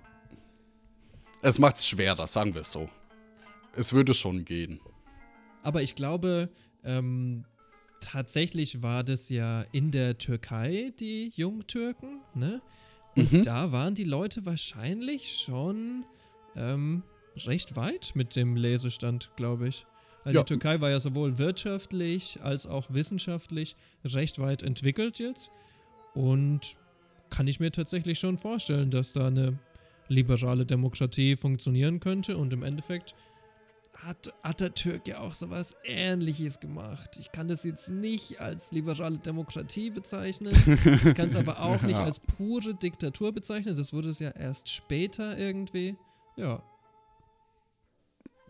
[1.47, 2.89] Es macht es schwerer, sagen wir es so.
[3.77, 4.81] Es würde schon gehen.
[5.63, 6.49] Aber ich glaube,
[6.85, 7.45] ähm,
[8.01, 12.63] tatsächlich war das ja in der Türkei, die Jungtürken, ne?
[13.15, 13.43] Und Mhm.
[13.43, 16.07] da waren die Leute wahrscheinlich schon
[16.57, 17.03] ähm,
[17.45, 19.85] recht weit mit dem Lesestand, glaube ich.
[20.25, 20.45] Also Ja.
[20.45, 25.51] die Türkei war ja sowohl wirtschaftlich als auch wissenschaftlich recht weit entwickelt jetzt.
[26.15, 26.77] Und
[27.29, 29.59] kann ich mir tatsächlich schon vorstellen, dass da eine
[30.09, 32.37] liberale Demokratie funktionieren könnte.
[32.37, 33.15] Und im Endeffekt
[33.95, 37.17] hat Atatürk ja auch sowas ähnliches gemacht.
[37.19, 40.53] Ich kann das jetzt nicht als liberale Demokratie bezeichnen.
[41.05, 42.05] Ich kann es aber auch nicht Ja.
[42.05, 43.77] als pure Diktatur bezeichnen.
[43.77, 45.97] Das wurde es ja erst später irgendwie.
[46.37, 46.63] Ja.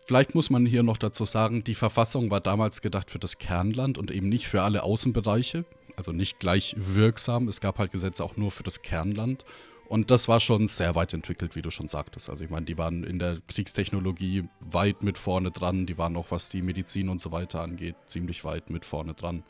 [0.05, 3.97] Vielleicht muss man hier noch dazu sagen, die Verfassung war damals gedacht für das Kernland
[3.97, 5.65] und eben nicht für alle Außenbereiche.
[5.95, 7.47] Also nicht gleich wirksam.
[7.47, 9.45] Es gab halt Gesetze auch nur für das Kernland.
[9.87, 12.29] Und das war schon sehr weit entwickelt, wie du schon sagtest.
[12.29, 15.85] Also ich meine, die waren in der Kriegstechnologie weit mit vorne dran.
[15.85, 19.43] Die waren auch, was die Medizin und so weiter angeht, ziemlich weit mit vorne dran.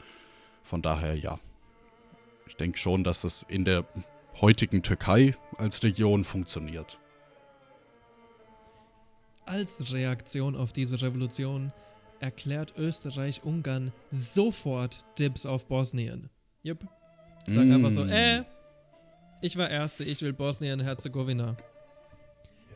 [0.64, 1.40] Von daher ja.
[2.48, 3.86] Ich denke schon, dass das in der
[4.42, 7.00] heutigen Türkei als Region funktioniert.
[9.46, 11.72] Als Reaktion auf diese Revolution
[12.20, 16.30] erklärt Österreich-Ungarn sofort Dibs auf Bosnien.
[16.64, 16.80] Jupp.
[17.48, 18.10] Sagen einfach so, Mm.
[18.10, 18.44] äh,
[19.42, 21.56] ich war Erste, ich will Bosnien-Herzegowina.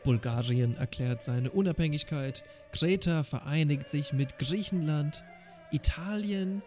[0.04, 5.24] Bulgarien erklärt seine Unabhängigkeit, Kreta vereinigt sich mit Griechenland,
[5.72, 6.62] Italien,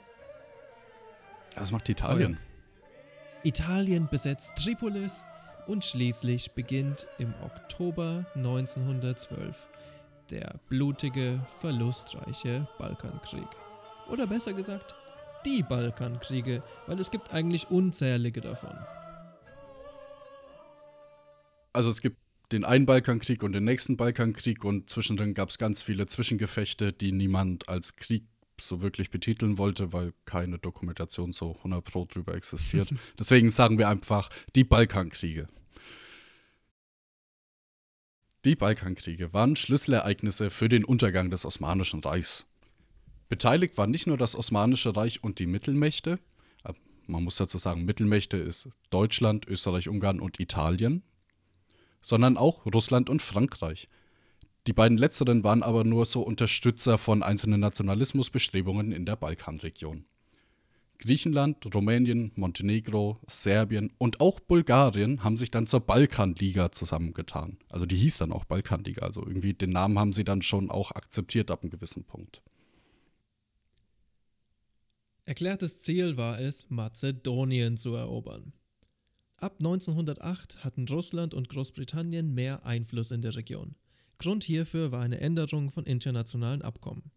[1.56, 2.38] Was macht Italien?
[3.42, 5.24] Italien besetzt Tripolis
[5.66, 9.68] und schließlich beginnt im Oktober 1912
[10.30, 13.48] der blutige, verlustreiche Balkankrieg.
[14.08, 14.94] Oder besser gesagt,
[15.44, 18.76] die Balkankriege, weil es gibt eigentlich unzählige davon.
[21.72, 22.18] Also es gibt
[22.52, 27.12] den einen Balkankrieg und den nächsten Balkankrieg und zwischendrin gab es ganz viele Zwischengefechte, die
[27.12, 28.24] niemand als Krieg
[28.60, 32.92] so wirklich betiteln wollte, weil keine Dokumentation so 100 Pro drüber existiert.
[33.18, 35.48] Deswegen sagen wir einfach die Balkankriege.
[38.44, 42.44] Die Balkankriege waren Schlüsselereignisse für den Untergang des Osmanischen Reichs.
[43.28, 46.18] Beteiligt waren nicht nur das Osmanische Reich und die Mittelmächte,
[46.64, 46.72] äh,
[47.06, 51.02] man muss dazu sagen, Mittelmächte ist Deutschland, Österreich, Ungarn und Italien,
[52.02, 53.88] sondern auch Russland und Frankreich.
[54.66, 60.04] Die beiden letzteren waren aber nur so Unterstützer von einzelnen Nationalismusbestrebungen in der Balkanregion.
[60.98, 67.58] Griechenland, Rumänien, Montenegro, Serbien und auch Bulgarien haben sich dann zur Balkanliga zusammengetan.
[67.68, 69.04] Also die hieß dann auch Balkanliga.
[69.04, 72.40] Also irgendwie den Namen haben sie dann schon auch akzeptiert ab einem gewissen Punkt.
[75.24, 78.52] Erklärtes Ziel war es, Mazedonien zu erobern.
[79.42, 83.74] Ab 1908 hatten Russland und Großbritannien mehr Einfluss in der Region.
[84.18, 87.10] Grund hierfür war eine Änderung von internationalen Abkommen.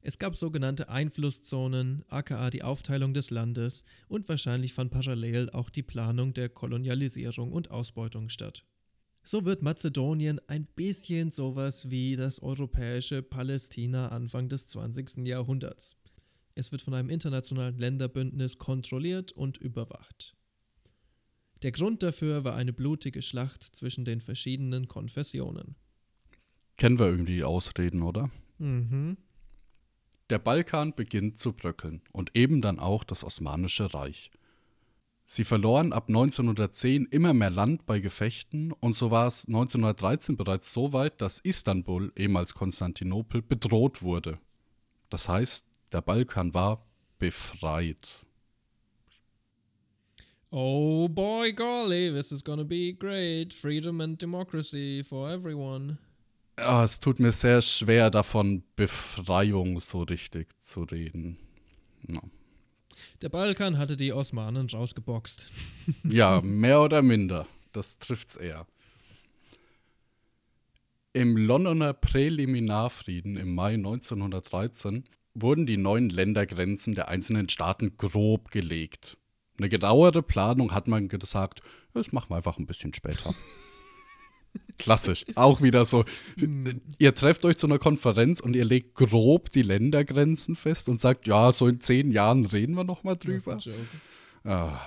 [0.00, 5.82] Es gab sogenannte Einflusszonen, aka die Aufteilung des Landes, und wahrscheinlich fand parallel auch die
[5.82, 8.64] Planung der Kolonialisierung und Ausbeutung statt.
[9.24, 15.26] So wird Mazedonien ein bisschen sowas wie das europäische Palästina Anfang des 20.
[15.26, 15.96] Jahrhunderts.
[16.54, 20.37] Es wird von einem internationalen Länderbündnis kontrolliert und überwacht.
[21.62, 25.74] Der Grund dafür war eine blutige Schlacht zwischen den verschiedenen Konfessionen.
[26.76, 28.30] Kennen wir irgendwie die Ausreden, oder?
[28.58, 29.16] Mhm.
[30.30, 34.30] Der Balkan beginnt zu bröckeln und eben dann auch das Osmanische Reich.
[35.24, 40.72] Sie verloren ab 1910 immer mehr Land bei Gefechten und so war es 1913 bereits
[40.72, 44.38] so weit, dass Istanbul, ehemals Konstantinopel, bedroht wurde.
[45.10, 46.86] Das heißt, der Balkan war
[47.18, 48.26] befreit.
[50.50, 53.52] Oh boy, golly, this is gonna be great.
[53.52, 55.98] Freedom and democracy for everyone.
[56.58, 61.38] Ja, es tut mir sehr schwer, davon Befreiung so richtig zu reden.
[62.08, 62.20] Ja.
[63.22, 65.52] Der Balkan hatte die Osmanen rausgeboxt.
[66.04, 67.46] Ja, mehr oder minder.
[67.72, 68.66] Das trifft's eher.
[71.12, 79.16] Im Londoner Präliminarfrieden im Mai 1913 wurden die neuen Ländergrenzen der einzelnen Staaten grob gelegt.
[79.58, 81.60] Eine genauere Planung hat man gesagt,
[81.92, 83.34] das machen wir einfach ein bisschen später.
[84.78, 85.24] Klassisch.
[85.34, 86.04] Auch wieder so.
[86.98, 91.26] Ihr trefft euch zu einer Konferenz und ihr legt grob die Ländergrenzen fest und sagt,
[91.26, 93.58] ja, so in zehn Jahren reden wir nochmal drüber.
[94.44, 94.78] Ah.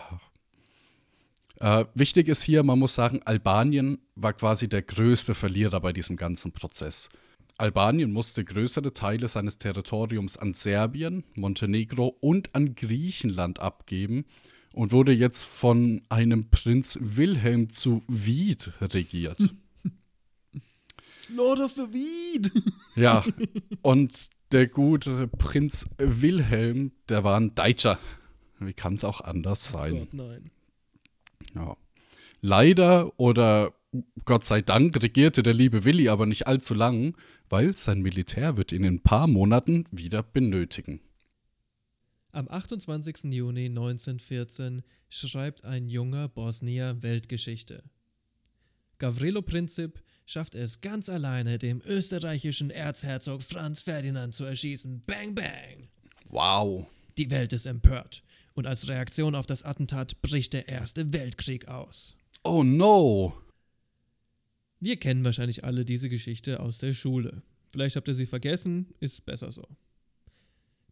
[1.60, 6.16] Äh, wichtig ist hier, man muss sagen, Albanien war quasi der größte Verlierer bei diesem
[6.16, 7.10] ganzen Prozess.
[7.58, 14.26] Albanien musste größere Teile seines Territoriums an Serbien, Montenegro und an Griechenland abgeben
[14.74, 19.40] und wurde jetzt von einem Prinz Wilhelm zu Wied regiert.
[21.30, 22.52] Lord of the Weed!
[22.96, 23.24] Ja,
[23.82, 28.00] und der gute Prinz Wilhelm, der war ein Deutscher.
[28.60, 29.94] Wie kann es auch anders sein?
[29.94, 30.52] Oh Gott, nein.
[31.56, 31.78] Ja.
[32.42, 33.74] Leider oder
[34.26, 37.16] Gott sei Dank regierte der liebe Willi aber nicht allzu lang,
[37.50, 41.02] weil sein Militär wird ihn in ein paar Monaten wieder benötigen.
[42.34, 43.26] Am 28.
[43.34, 47.84] Juni 1914 schreibt ein junger Bosnier Weltgeschichte.
[49.00, 55.04] Gavrilo Princip schafft es ganz alleine, dem österreichischen Erzherzog Franz Ferdinand zu erschießen.
[55.06, 55.90] Bang, bang!
[56.30, 56.88] Wow.
[57.18, 62.16] Die Welt ist empört und als Reaktion auf das Attentat bricht der Erste Weltkrieg aus.
[62.44, 63.34] Oh no!
[64.80, 67.44] Wir kennen wahrscheinlich alle diese Geschichte aus der Schule.
[67.72, 69.68] Vielleicht habt ihr sie vergessen, ist besser so.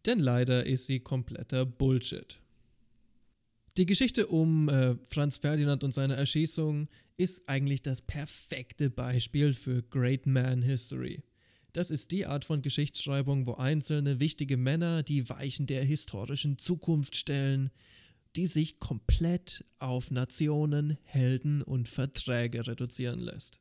[0.06, 2.40] Denn leider ist sie kompletter Bullshit.
[3.76, 9.82] Die Geschichte um äh, Franz Ferdinand und seine Erschießung ist eigentlich das perfekte Beispiel für
[9.82, 11.22] Great Man History.
[11.72, 17.14] Das ist die Art von Geschichtsschreibung, wo einzelne wichtige Männer die Weichen der historischen Zukunft
[17.14, 17.70] stellen,
[18.36, 23.60] die sich komplett auf Nationen, Helden und Verträge reduzieren lässt.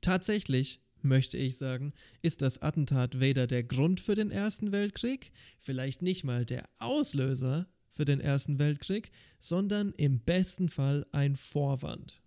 [0.00, 6.02] Tatsächlich, möchte ich sagen, ist das Attentat weder der Grund für den Ersten Weltkrieg, vielleicht
[6.02, 9.10] nicht mal der Auslöser für den Ersten Weltkrieg,
[9.40, 12.22] sondern im besten Fall ein Vorwand.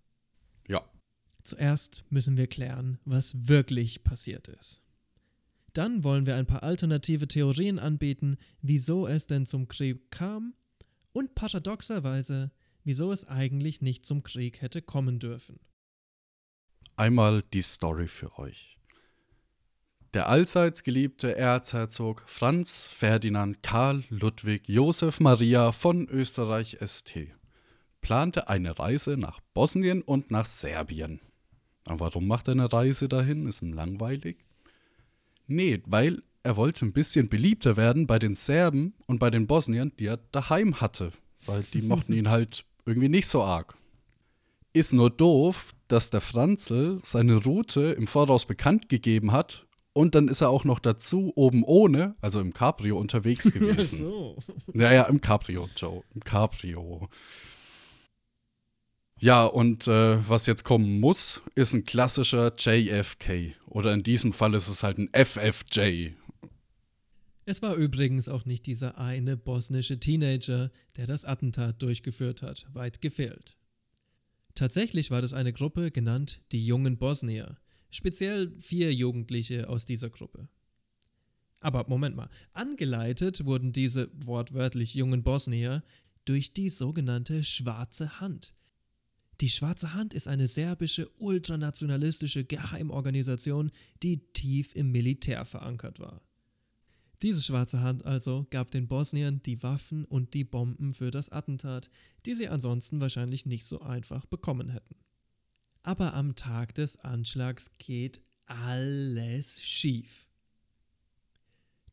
[0.68, 0.84] Ja.
[1.42, 4.82] Zuerst müssen wir klären, was wirklich passiert ist.
[5.72, 10.54] Dann wollen wir ein paar alternative Theorien anbieten, wieso es denn zum Krieg kam
[11.12, 12.52] und paradoxerweise,
[12.84, 15.58] wieso es eigentlich nicht zum Krieg hätte kommen dürfen.
[16.96, 18.78] Einmal die Story für euch.
[20.12, 27.34] Der allseits geliebte Erzherzog Franz Ferdinand Karl Ludwig Josef Maria von Österreich ST
[28.00, 31.20] plante eine Reise nach Bosnien und nach Serbien.
[31.86, 33.48] Aber warum macht er eine Reise dahin?
[33.48, 34.36] Ist ihm langweilig?
[35.48, 39.92] Nee, weil er wollte ein bisschen beliebter werden bei den Serben und bei den Bosniern,
[39.98, 41.10] die er daheim hatte.
[41.44, 43.74] Weil die mochten ihn halt irgendwie nicht so arg.
[44.74, 50.26] Ist nur doof, dass der Franzl seine Route im Voraus bekannt gegeben hat und dann
[50.26, 53.98] ist er auch noch dazu oben ohne, also im Cabrio unterwegs gewesen.
[53.98, 54.36] so.
[54.72, 56.02] Naja, im Cabrio, Joe.
[56.12, 57.08] Im Cabrio.
[59.20, 63.54] Ja, und äh, was jetzt kommen muss, ist ein klassischer JFK.
[63.66, 66.10] Oder in diesem Fall ist es halt ein FFJ.
[67.46, 73.00] Es war übrigens auch nicht dieser eine bosnische Teenager, der das Attentat durchgeführt hat, weit
[73.00, 73.56] gefehlt.
[74.54, 77.56] Tatsächlich war das eine Gruppe genannt die jungen Bosnier,
[77.90, 80.48] speziell vier Jugendliche aus dieser Gruppe.
[81.60, 85.82] Aber Moment mal, angeleitet wurden diese wortwörtlich jungen Bosnier
[86.24, 88.54] durch die sogenannte Schwarze Hand.
[89.40, 96.20] Die Schwarze Hand ist eine serbische ultranationalistische Geheimorganisation, die tief im Militär verankert war.
[97.24, 101.88] Diese Schwarze Hand also gab den Bosniern die Waffen und die Bomben für das Attentat,
[102.26, 104.94] die sie ansonsten wahrscheinlich nicht so einfach bekommen hätten.
[105.82, 110.28] Aber am Tag des Anschlags geht alles schief.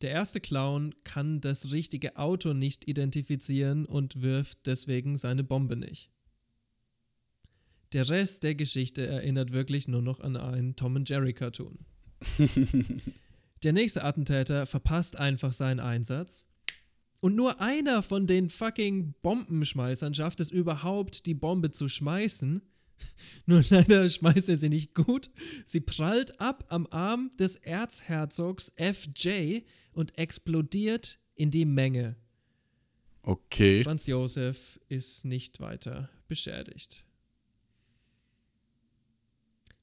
[0.02, 6.10] Der erste Clown kann das richtige Auto nicht identifizieren und wirft deswegen seine Bombe nicht.
[7.94, 11.78] Der Rest der Geschichte erinnert wirklich nur noch an einen Tom und Jerry Cartoon.
[13.62, 16.46] Der nächste Attentäter verpasst einfach seinen Einsatz.
[17.20, 22.62] Und nur einer von den fucking Bombenschmeißern schafft es überhaupt, die Bombe zu schmeißen.
[23.46, 25.30] Nur leider schmeißt er sie nicht gut.
[25.64, 29.60] Sie prallt ab am Arm des Erzherzogs FJ
[29.92, 32.16] und explodiert in die Menge.
[33.22, 33.84] Okay.
[33.84, 37.04] Franz Josef ist nicht weiter beschädigt.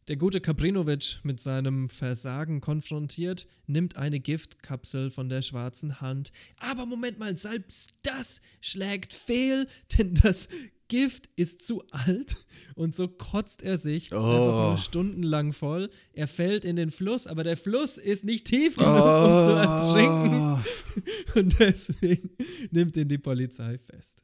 [0.10, 6.32] Der gute Kabrinovic mit seinem Versagen konfrontiert, nimmt eine Giftkapsel von der schwarzen Hand.
[6.58, 9.68] Aber Moment mal, selbst das schlägt fehl,
[9.98, 10.48] denn das
[10.88, 14.16] Gift ist zu alt und so kotzt er sich Oh.
[14.16, 15.92] einfach nur stundenlang voll.
[16.14, 20.66] Er fällt in den Fluss, aber der Fluss ist nicht tief genug, um zu ertrinken.
[21.36, 22.32] Und deswegen
[22.72, 24.24] nimmt ihn die Polizei fest.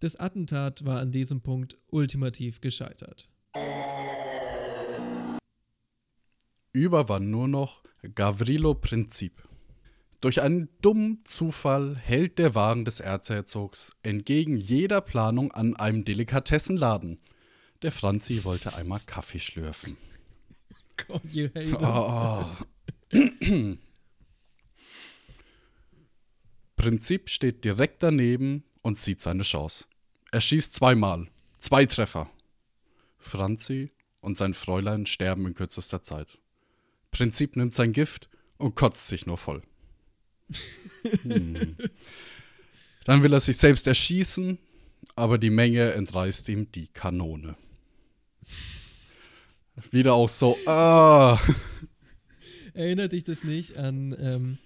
[0.00, 3.28] Das Attentat war an diesem Punkt ultimativ gescheitert.
[6.74, 7.84] Über war nur noch
[8.16, 9.48] Gavrilo Prinzip.
[10.20, 17.20] Durch einen dummen Zufall hält der Wagen des Erzherzogs entgegen jeder Planung an einem Delikatessenladen.
[17.82, 19.96] Der Franzi wollte einmal Kaffee schlürfen.
[21.06, 21.48] God, you.
[21.80, 22.44] Oh.
[26.74, 29.84] Prinzip steht direkt daneben und sieht seine Chance.
[30.32, 31.28] Er schießt zweimal.
[31.58, 32.28] Zwei Treffer.
[33.16, 36.38] Franzi und sein Fräulein sterben in kürzester Zeit.
[37.14, 39.62] Prinzip nimmt sein Gift und kotzt sich nur voll.
[41.22, 41.76] Hm.
[43.04, 44.58] Dann will er sich selbst erschießen,
[45.14, 47.56] aber die Menge entreißt ihm die Kanone.
[49.90, 51.38] Wieder auch so, ah.
[52.72, 54.58] Erinnert dich das nicht an ähm,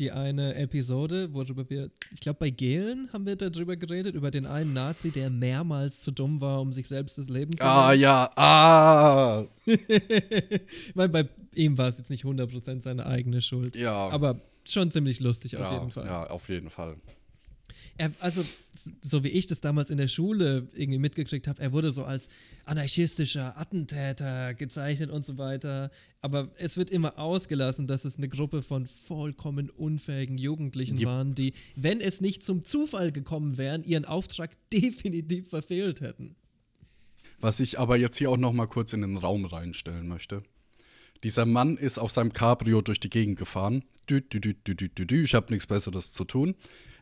[0.00, 4.46] die eine Episode, worüber wir, ich glaube, bei Gehlen haben wir darüber geredet, über den
[4.46, 8.02] einen Nazi, der mehrmals zu dumm war, um sich selbst das Leben zu Ah, nehmen.
[8.02, 9.44] ja, ah.
[10.94, 13.76] Weil bei ihm war es jetzt nicht 100% seine eigene Schuld.
[13.76, 14.08] Ja.
[14.08, 16.06] Aber schon ziemlich lustig auf ja, jeden Fall.
[16.06, 16.96] Ja, auf jeden Fall.
[18.00, 18.42] Er, also,
[19.02, 22.30] so wie ich das damals in der Schule irgendwie mitgekriegt habe, er wurde so als
[22.64, 25.90] anarchistischer Attentäter gezeichnet und so weiter.
[26.22, 31.06] Aber es wird immer ausgelassen, dass es eine Gruppe von vollkommen unfähigen Jugendlichen Yep.
[31.06, 36.36] waren, die, wenn es nicht zum Zufall gekommen wären, ihren Auftrag definitiv verfehlt hätten.
[37.38, 40.42] Was ich aber jetzt hier auch noch mal kurz in den Raum reinstellen möchte.
[41.22, 43.84] Dieser Mann ist auf seinem Cabrio durch die Gegend gefahren.
[44.08, 45.22] Dü, dü, dü.
[45.22, 46.54] Ich habe nichts Besseres zu tun.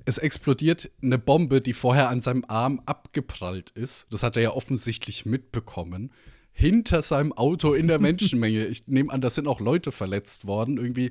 [0.05, 4.07] Es explodiert eine Bombe, die vorher an seinem Arm abgeprallt ist.
[4.11, 6.13] Das hat er ja offensichtlich mitbekommen.
[6.53, 8.67] Hinter seinem Auto in der Menschenmenge.
[8.67, 10.77] Ich nehme an, da sind auch Leute verletzt worden.
[10.77, 11.11] Irgendwie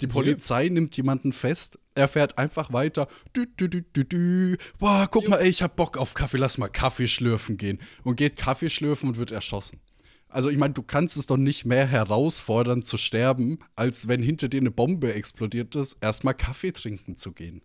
[0.00, 1.78] die Polizei nimmt jemanden fest.
[1.94, 3.08] Er fährt einfach weiter.
[3.34, 4.56] Dü, dü, dü, dü, dü.
[4.78, 6.36] Boah, guck mal, ey, ich hab Bock auf Kaffee.
[6.36, 7.80] Lass mal Kaffee schlürfen gehen.
[8.04, 9.80] Und geht Kaffee schlürfen und wird erschossen.
[10.28, 14.48] Also ich meine, du kannst es doch nicht mehr herausfordern zu sterben, als wenn hinter
[14.48, 17.62] dir eine Bombe explodiert ist, erstmal Kaffee trinken zu gehen.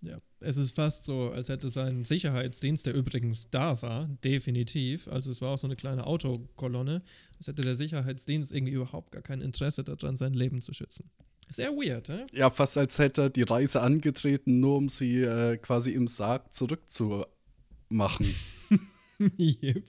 [0.00, 5.30] Ja, es ist fast so, als hätte sein Sicherheitsdienst, der übrigens da war, definitiv, also
[5.32, 7.02] es war auch so eine kleine Autokolonne,
[7.38, 11.10] als hätte der Sicherheitsdienst irgendwie überhaupt gar kein Interesse daran, sein Leben zu schützen.
[11.48, 12.26] Sehr weird, hä?
[12.32, 16.54] Ja, fast als hätte er die Reise angetreten, nur um sie äh, quasi im Sarg
[16.54, 18.34] zurückzumachen.
[19.38, 19.82] yep.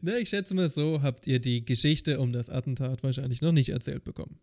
[0.00, 3.68] Na, ich schätze mal so, habt ihr die Geschichte um das Attentat wahrscheinlich noch nicht
[3.68, 4.40] erzählt bekommen.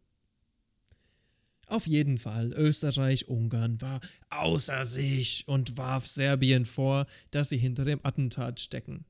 [1.69, 4.01] Auf jeden Fall, Österreich-Ungarn war
[4.31, 9.05] außer sich und warf Serbien vor, dass sie hinter dem Attentat stecken.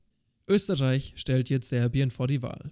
[0.46, 2.70] Österreich stellt jetzt Serbien vor die Wahl.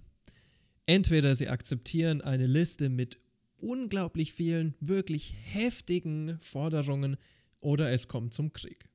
[0.85, 3.17] Entweder sie akzeptieren eine Liste mit
[3.57, 7.17] unglaublich vielen, wirklich heftigen Forderungen
[7.59, 8.87] oder es kommt zum Krieg.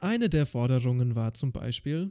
[0.00, 2.10] Eine der Forderungen war zum Beispiel,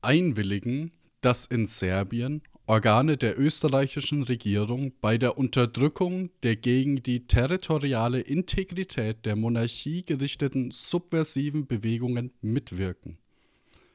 [0.00, 8.20] Einwilligen, dass in Serbien Organe der österreichischen Regierung bei der Unterdrückung der gegen die territoriale
[8.20, 13.16] Integrität der Monarchie gerichteten subversiven Bewegungen mitwirken.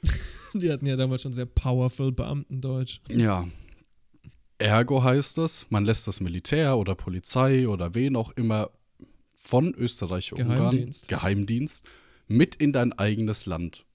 [0.55, 2.99] die hatten ja damals schon sehr powerful Beamtendeutsch.
[3.09, 3.47] Ja.
[4.57, 8.71] Ergo heißt das, man lässt das Militär oder Polizei oder wen auch immer
[9.33, 11.07] von Österreich-Ungarn, Geheimdienst.
[11.07, 11.89] Geheimdienst,
[12.27, 13.85] mit in dein eigenes Land.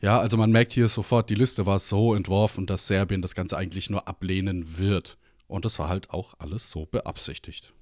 [0.00, 3.56] Ja, also man merkt hier sofort, die Liste war so entworfen, dass Serbien das Ganze
[3.56, 5.18] eigentlich nur ablehnen wird.
[5.46, 7.72] Und das war halt auch alles so beabsichtigt.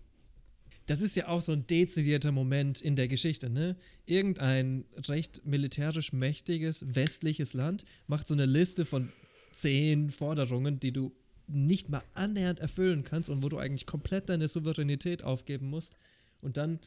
[0.86, 3.76] Das ist ja auch so ein dezidierter Moment in der Geschichte, ne?
[4.04, 9.10] Irgendein recht militärisch mächtiges westliches Land macht so eine Liste von
[9.52, 11.12] zehn Forderungen, die du
[11.46, 15.96] nicht mal annähernd erfüllen kannst und wo du eigentlich komplett deine Souveränität aufgeben musst.
[16.40, 16.80] Und dann,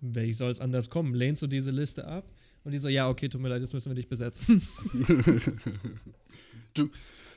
[0.00, 2.24] wie soll es anders kommen, lehnst du diese Liste ab
[2.64, 4.62] und die so, ja, okay, tut mir leid, jetzt müssen wir dich besetzen.
[6.74, 6.90] Du,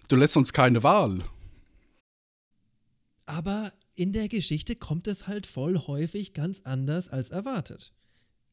[0.08, 1.24] du lässt uns keine Wahl.
[3.28, 7.94] Aber in der Geschichte kommt es halt voll häufig ganz anders als erwartet.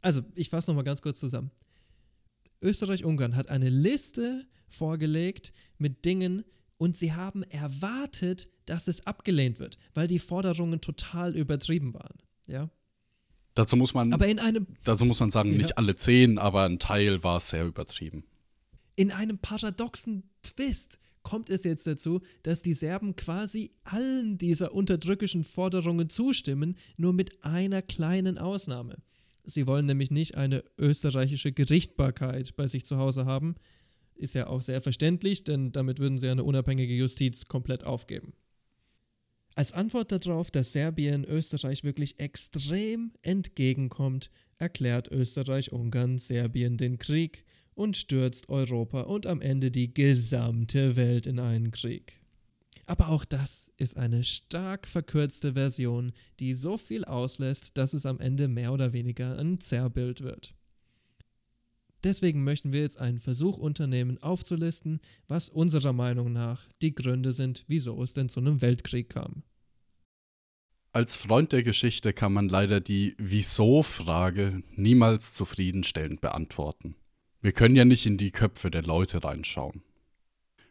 [0.02, 1.50] Also, ich fasse nochmal ganz kurz zusammen.
[2.60, 6.44] Österreich-Ungarn hat eine Liste vorgelegt mit Dingen
[6.76, 12.18] und sie haben erwartet, dass es abgelehnt wird, weil die Forderungen total übertrieben waren.
[12.46, 12.68] Ja.
[13.54, 15.58] Dazu muss man, Aber in einem, dazu muss man sagen, Ja.
[15.58, 18.24] nicht alle zehn, aber ein Teil war sehr übertrieben.
[18.96, 25.42] in einem paradoxen Twist kommt es jetzt dazu, dass die Serben quasi allen dieser unterdrückischen
[25.42, 28.98] Forderungen zustimmen, nur mit einer kleinen Ausnahme.
[29.44, 33.56] Sie wollen nämlich nicht eine österreichische Gerichtbarkeit bei sich zu Hause haben.
[34.14, 38.32] Ist ja auch sehr verständlich, denn damit würden sie eine unabhängige Justiz komplett aufgeben.
[39.56, 47.44] Als Antwort darauf, dass Serbien Österreich wirklich extrem entgegenkommt, erklärt Österreich-Ungarn Serbien den Krieg
[47.74, 52.20] und stürzt Europa und am Ende die gesamte Welt in einen Krieg.
[52.86, 58.20] Aber auch das ist eine stark verkürzte Version, die so viel auslässt, dass es am
[58.20, 60.54] Ende mehr oder weniger ein Zerrbild wird.
[62.04, 67.64] Deswegen möchten wir jetzt einen Versuch unternehmen, aufzulisten, was unserer Meinung nach die Gründe sind,
[67.66, 69.42] wieso es denn zu einem Weltkrieg kam.
[70.92, 76.94] Als Freund der Geschichte kann man leider die Wieso-Frage niemals zufriedenstellend beantworten.
[77.40, 79.82] Wir können ja nicht in die Köpfe der Leute reinschauen.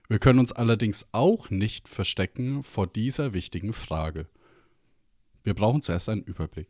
[0.08, 4.28] Wir können uns allerdings auch nicht verstecken vor dieser wichtigen Frage.
[5.44, 6.70] Wir brauchen zuerst einen Überblick.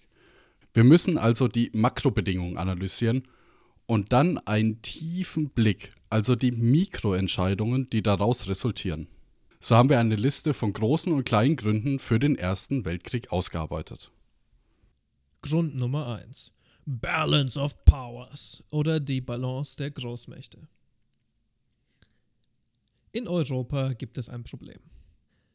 [0.74, 3.24] Wir müssen also die Makrobedingungen analysieren
[3.86, 9.08] und dann einen tiefen Blick, also die Mikroentscheidungen, die daraus resultieren.
[9.60, 14.12] So haben wir eine Liste von großen und kleinen Gründen für den Ersten Weltkrieg ausgearbeitet.
[15.42, 16.52] Grund Nummer 1.
[16.86, 20.68] Balance of Powers oder die Balance der Großmächte.
[23.14, 24.80] In Europa gibt es ein Problem.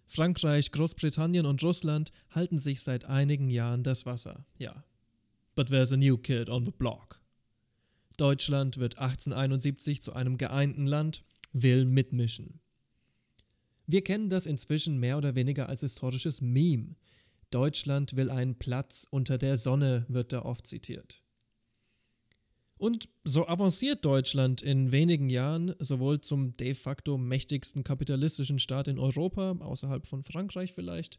[0.07, 4.85] Frankreich, Großbritannien und Russland halten sich seit einigen Jahren das Wasser, ja.
[5.55, 7.20] But there's a new kid on the block.
[8.19, 12.61] Deutschland wird 1871 zu einem geeinten Land, will mitmischen.
[13.87, 16.97] Wir kennen das inzwischen mehr oder weniger als historisches Meme.
[17.51, 21.23] Deutschland will einen Platz unter der Sonne, wird da oft zitiert.
[22.77, 28.99] Und so avanciert Deutschland in wenigen Jahren sowohl zum de facto mächtigsten kapitalistischen Staat in
[28.99, 31.19] Europa, außerhalb von Frankreich vielleicht,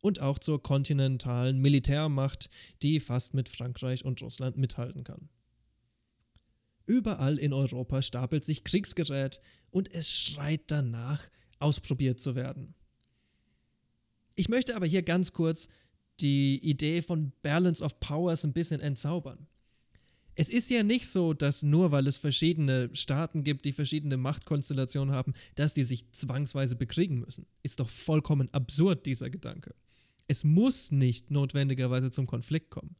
[0.00, 2.50] und auch zur kontinentalen Militärmacht,
[2.82, 5.28] die fast mit Frankreich und Russland mithalten kann.
[6.88, 11.22] Überall in Europa stapelt sich Kriegsgerät und es schreit danach,
[11.58, 12.74] ausprobiert zu werden.
[14.36, 15.68] Ich möchte aber hier ganz kurz
[16.20, 19.46] die Idee von Balance of Powers ein bisschen entzaubern.
[20.34, 25.14] Es ist ja nicht so, dass nur weil es verschiedene Staaten gibt, die verschiedene Machtkonstellationen
[25.14, 27.44] haben, dass die sich zwangsweise bekriegen müssen.
[27.62, 29.74] Ist doch vollkommen absurd, dieser Gedanke.
[30.26, 32.96] Es muss nicht notwendigerweise zum Konflikt kommen.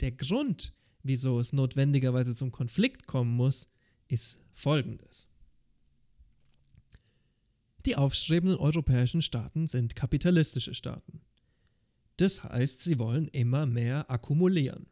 [0.00, 3.68] Der Grund, wieso es notwendigerweise zum Konflikt kommen muss,
[4.08, 5.28] ist folgendes.
[7.86, 11.20] Die aufstrebenden europäischen Staaten sind kapitalistische Staaten.
[12.16, 14.86] Das heißt, sie wollen immer mehr akkumulieren.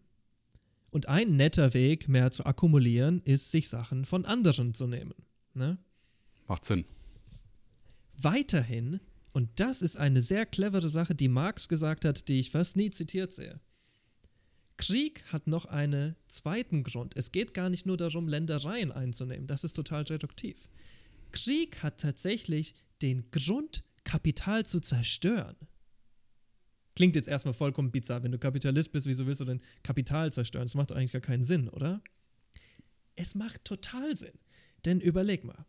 [0.91, 5.15] Und ein netter Weg, mehr zu akkumulieren, ist, sich Sachen von anderen zu nehmen.
[5.55, 5.79] Ne?
[6.47, 6.85] Macht Sinn.
[8.21, 9.01] Weiterhin,
[9.33, 12.91] und das ist eine sehr clevere Sache, die Marx gesagt hat, die ich fast nie
[12.91, 13.61] zitiert sehe.
[14.77, 17.17] Krieg hat noch einen zweiten Grund.
[17.17, 19.47] Es geht gar nicht nur darum, Ländereien einzunehmen.
[19.47, 20.69] Das ist total reduktiv.
[21.31, 25.57] Krieg hat tatsächlich den Grund, Kapital zu zerstören.
[26.95, 28.23] Klingt jetzt erstmal vollkommen bizarr.
[28.23, 30.67] Wenn du Kapitalist bist, wieso willst du denn Kapital zerstören?
[30.67, 32.03] Das macht eigentlich gar keinen Sinn, oder?
[33.15, 34.39] Es macht total Sinn.
[34.85, 35.65] Denn überleg mal.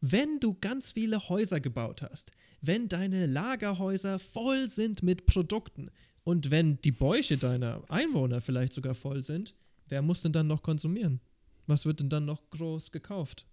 [0.00, 2.30] Wenn du ganz viele Häuser gebaut hast,
[2.60, 5.90] wenn deine Lagerhäuser voll sind mit Produkten
[6.24, 9.54] und wenn die Bäuche deiner Einwohner vielleicht sogar voll sind,
[9.88, 11.20] wer muss denn dann noch konsumieren?
[11.66, 13.46] Was wird denn dann noch groß gekauft?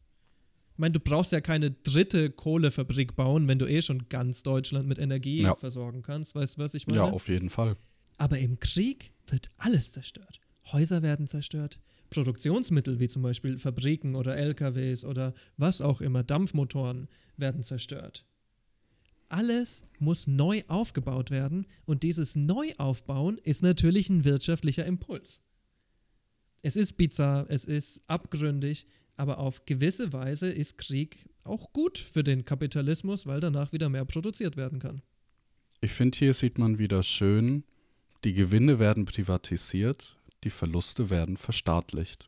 [0.73, 4.87] Ich meine, du brauchst ja keine dritte Kohlefabrik bauen, wenn du eh schon ganz Deutschland
[4.87, 5.55] mit Energie Ja.
[5.55, 6.33] versorgen kannst.
[6.33, 6.99] Weißt du, was ich meine?
[6.99, 7.75] Ja, auf jeden Fall.
[8.17, 10.39] Aber im Krieg wird alles zerstört.
[10.71, 11.79] Häuser werden zerstört.
[12.09, 17.07] Produktionsmittel wie zum Beispiel Fabriken oder LKWs oder was auch immer, Dampfmotoren
[17.37, 18.25] werden zerstört.
[19.31, 25.39] Alles muss neu aufgebaut werden und dieses Neuaufbauen ist natürlich ein wirtschaftlicher Impuls.
[26.61, 32.25] Es ist bizarr, es ist abgründig, aber auf gewisse Weise ist Krieg auch gut für
[32.25, 35.01] den Kapitalismus, weil danach wieder mehr produziert werden kann.
[35.79, 37.63] Ich finde, hier sieht man wieder schön,
[38.25, 42.27] die Gewinne werden privatisiert, die Verluste werden verstaatlicht.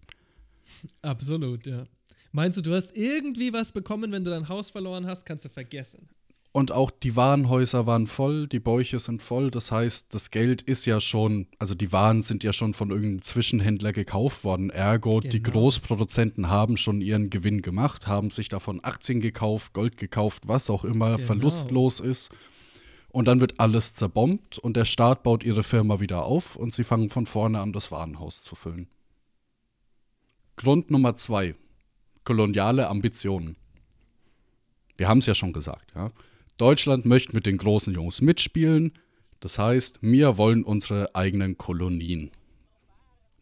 [1.02, 1.84] Absolut, ja.
[2.32, 5.50] Meinst du, du hast irgendwie was bekommen, wenn du dein Haus verloren hast, kannst du
[5.50, 6.08] vergessen.
[6.56, 9.50] Und auch die Warenhäuser waren voll, die Bäuche sind voll.
[9.50, 13.24] Das heißt, das Geld ist ja schon, also die Waren sind ja schon von irgendeinem
[13.24, 14.70] Zwischenhändler gekauft worden.
[14.70, 15.60] Ergo, die Genau.
[15.60, 20.84] Großproduzenten haben schon ihren Gewinn gemacht, haben sich davon Aktien gekauft, Gold gekauft, was auch
[20.86, 21.26] immer Genau.
[21.26, 22.30] verlustlos ist.
[23.10, 26.84] Und dann wird alles zerbombt und der Staat baut ihre Firma wieder auf und sie
[26.84, 28.88] fangen von vorne an, das Warenhaus zu füllen.
[30.56, 31.56] Grund Nummer zwei:
[32.26, 33.56] koloniale Ambitionen.
[34.98, 36.12] Wir haben es ja schon gesagt, ja.
[36.58, 38.94] Deutschland möchte mit den großen Jungs mitspielen.
[39.40, 42.32] Das heißt, wir wollen unsere eigenen Kolonien.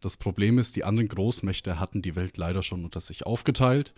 [0.02, 3.94] Das Problem ist, die anderen Großmächte hatten die Welt leider schon unter sich aufgeteilt.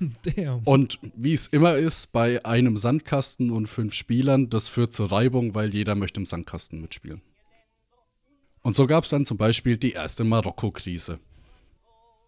[0.36, 0.62] Damn.
[0.64, 5.54] Und wie es immer ist, bei einem Sandkasten und fünf Spielern, das führt zur Reibung,
[5.54, 7.20] weil jeder möchte im Sandkasten mitspielen.
[8.62, 11.18] Und so gab es dann zum Beispiel die erste Marokko-Krise.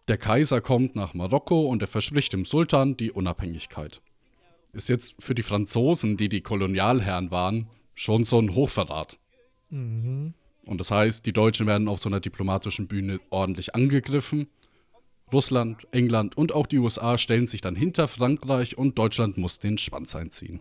[0.08, 4.02] Der Kaiser kommt nach Marokko und er verspricht dem Sultan die Unabhängigkeit.
[4.76, 9.18] Ist jetzt für die Franzosen, die die Kolonialherren waren, schon so ein Hochverrat.
[9.70, 10.34] Mhm.
[10.66, 14.48] Und das heißt, die Deutschen werden auf so einer diplomatischen Bühne ordentlich angegriffen.
[15.32, 19.78] Russland, England und auch die USA stellen sich dann hinter Frankreich und Deutschland muss den
[19.78, 20.60] Schwanz einziehen.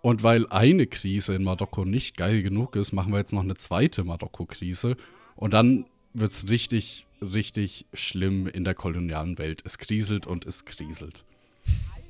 [0.00, 3.56] Und weil eine Krise in Marokko nicht geil genug ist, machen wir jetzt noch eine
[3.56, 4.96] zweite Marokko-Krise.
[5.34, 9.62] Und dann wird es richtig, richtig schlimm in der kolonialen Welt.
[9.64, 11.24] Es kriselt und es kriselt.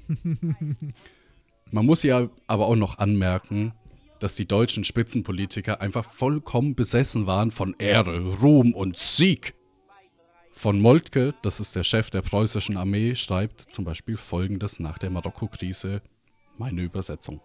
[1.71, 3.73] Man muss ja aber auch noch anmerken,
[4.21, 9.55] dass die deutschen Spitzenpolitiker einfach vollkommen besessen waren von Ehre, Ruhm und Sieg.
[10.53, 15.11] Von Moltke, das ist der Chef der preußischen Armee, schreibt zum Beispiel folgendes nach der
[15.11, 16.03] Marokko-Krise,
[16.57, 17.41] meine Übersetzung.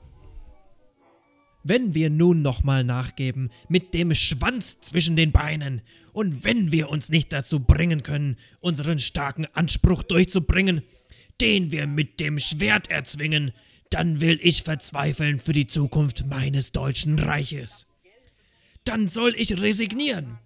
[1.63, 7.09] Wenn wir nun nochmal nachgeben, mit dem Schwanz zwischen den Beinen, und wenn wir uns
[7.09, 10.83] nicht dazu bringen können, unseren starken Anspruch durchzubringen,
[11.41, 13.51] den wir mit dem Schwert erzwingen,
[13.89, 17.85] dann will ich verzweifeln für die Zukunft meines deutschen Reiches.
[18.83, 20.39] Dann soll ich resignieren.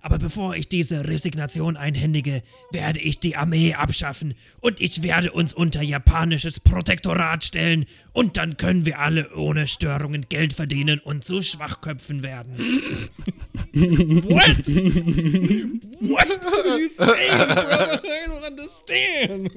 [0.00, 5.54] Aber bevor ich diese Resignation einhändige, werde ich die Armee abschaffen und ich werde uns
[5.54, 11.42] unter japanisches Protektorat stellen und dann können wir alle ohne Störungen Geld verdienen und zu
[11.42, 12.52] Schwachköpfen werden.
[13.72, 14.68] What?
[16.00, 18.02] What are you saying, brother?
[18.04, 19.50] I don't understand.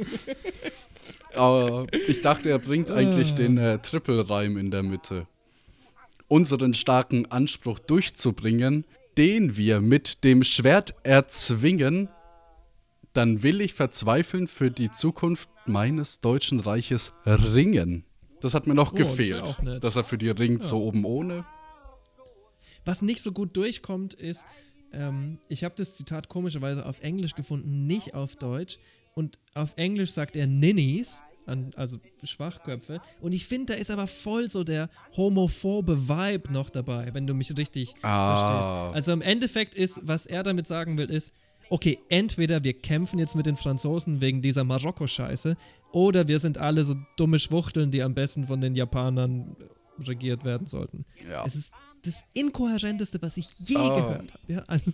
[1.33, 5.27] Aber ich dachte, er bringt eigentlich den äh, Triple-Reim in der Mitte.
[6.27, 8.85] Unseren starken Anspruch durchzubringen,
[9.21, 12.09] den wir mit dem Schwert erzwingen,
[13.13, 18.03] dann will ich verzweifeln für die Zukunft meines Deutschen Reiches ringen.
[18.39, 19.83] Das hat mir noch Oh, das gefehlt, nett.
[19.83, 20.69] dass er für die ringt, Ja.
[20.69, 21.45] so oben ohne.
[22.83, 24.47] Was nicht so gut durchkommt, ist,
[24.91, 28.79] ähm, ich habe das Zitat komischerweise auf Englisch gefunden, nicht auf Deutsch.
[29.13, 31.21] Und auf Englisch sagt er Ninnies,
[31.51, 33.01] an, also Schwachköpfe.
[33.21, 37.33] Und ich finde, da ist aber voll so der homophobe Vibe noch dabei, wenn du
[37.33, 38.35] mich richtig Ah.
[38.35, 38.95] verstehst.
[38.95, 41.33] Also im Endeffekt ist, was er damit sagen will, ist,
[41.69, 45.55] okay, entweder wir kämpfen jetzt mit den Franzosen wegen dieser Marokko-Scheiße,
[45.93, 49.55] oder wir sind alle so dumme Schwuchteln, die am besten von den Japanern
[49.99, 51.05] regiert werden sollten.
[51.29, 51.45] Ja.
[51.45, 51.71] Es ist
[52.03, 53.95] das Inkohärenteste, was ich je Oh.
[53.95, 54.39] gehört habe.
[54.47, 54.91] Ja, also,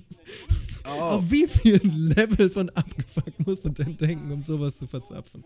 [0.86, 1.02] Oh.
[1.02, 5.44] Auf wie vielen Level von abgefuckt musst du denn denken, um sowas zu verzapfen?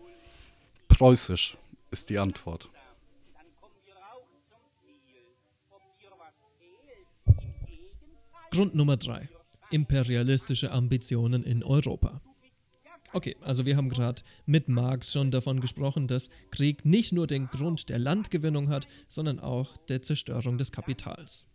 [0.92, 1.56] Preußisch
[1.90, 2.70] ist die Antwort.
[8.50, 9.28] Grund Nummer drei.
[9.70, 12.20] Imperialistische Ambitionen in Europa.
[13.14, 17.46] Okay, also wir haben gerade mit Marx schon davon gesprochen, dass Krieg nicht nur den
[17.46, 21.46] Grund der Landgewinnung hat, sondern auch der Zerstörung des Kapitals.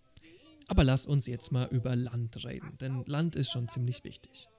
[0.67, 4.49] Aber lass uns jetzt mal über Land reden, denn Land ist schon ziemlich wichtig.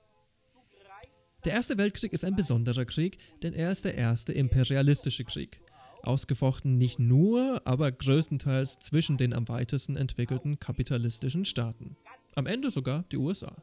[1.45, 5.61] Der Erste Weltkrieg ist ein besonderer Krieg, denn er ist der erste imperialistische Krieg.
[6.03, 11.97] Ausgefochten nicht nur, aber größtenteils zwischen den am weitesten entwickelten kapitalistischen Staaten.
[12.34, 13.55] Am Ende sogar die USA.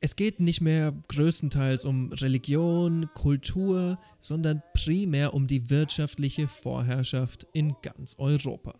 [0.00, 7.76] Es geht nicht mehr größtenteils um Religion, Kultur, sondern primär um die wirtschaftliche Vorherrschaft in
[7.82, 8.74] ganz Europa.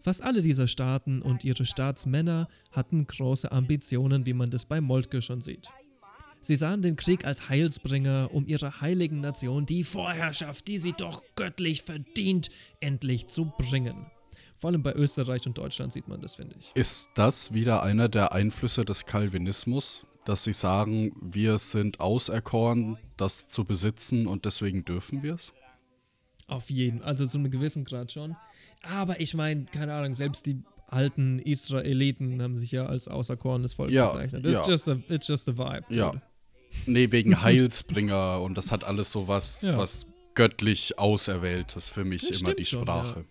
[0.00, 5.22] Fast alle dieser Staaten und ihre Staatsmänner hatten große Ambitionen, wie man das bei Moltke
[5.22, 5.68] schon sieht.
[6.42, 11.22] Sie sahen den Krieg als Heilsbringer, um ihrer heiligen Nation die Vorherrschaft, die sie doch
[11.36, 14.10] göttlich verdient, endlich zu bringen.
[14.56, 16.72] Vor allem bei Österreich und Deutschland sieht man das, finde ich.
[16.74, 23.46] Ist das wieder einer der Einflüsse des Calvinismus, dass sie sagen, wir sind auserkoren, das
[23.46, 25.52] zu besitzen und deswegen dürfen wir es?
[26.48, 28.36] Auf jeden, also zu einem gewissen Grad schon.
[28.82, 33.90] Aber ich meine, keine Ahnung, selbst die alten Israeliten haben sich ja als auserkorenes Volk
[33.90, 34.44] Ja, bezeichnet.
[34.44, 34.72] It's, ja.
[34.72, 35.84] just a, it's just a vibe.
[35.88, 36.10] Ja.
[36.10, 36.22] dude.
[36.86, 39.76] Nee, wegen Heilsbringer und das hat alles so was, Ja.
[39.78, 43.24] was göttlich Auserwähltes für mich Das immer die schon, Sprache.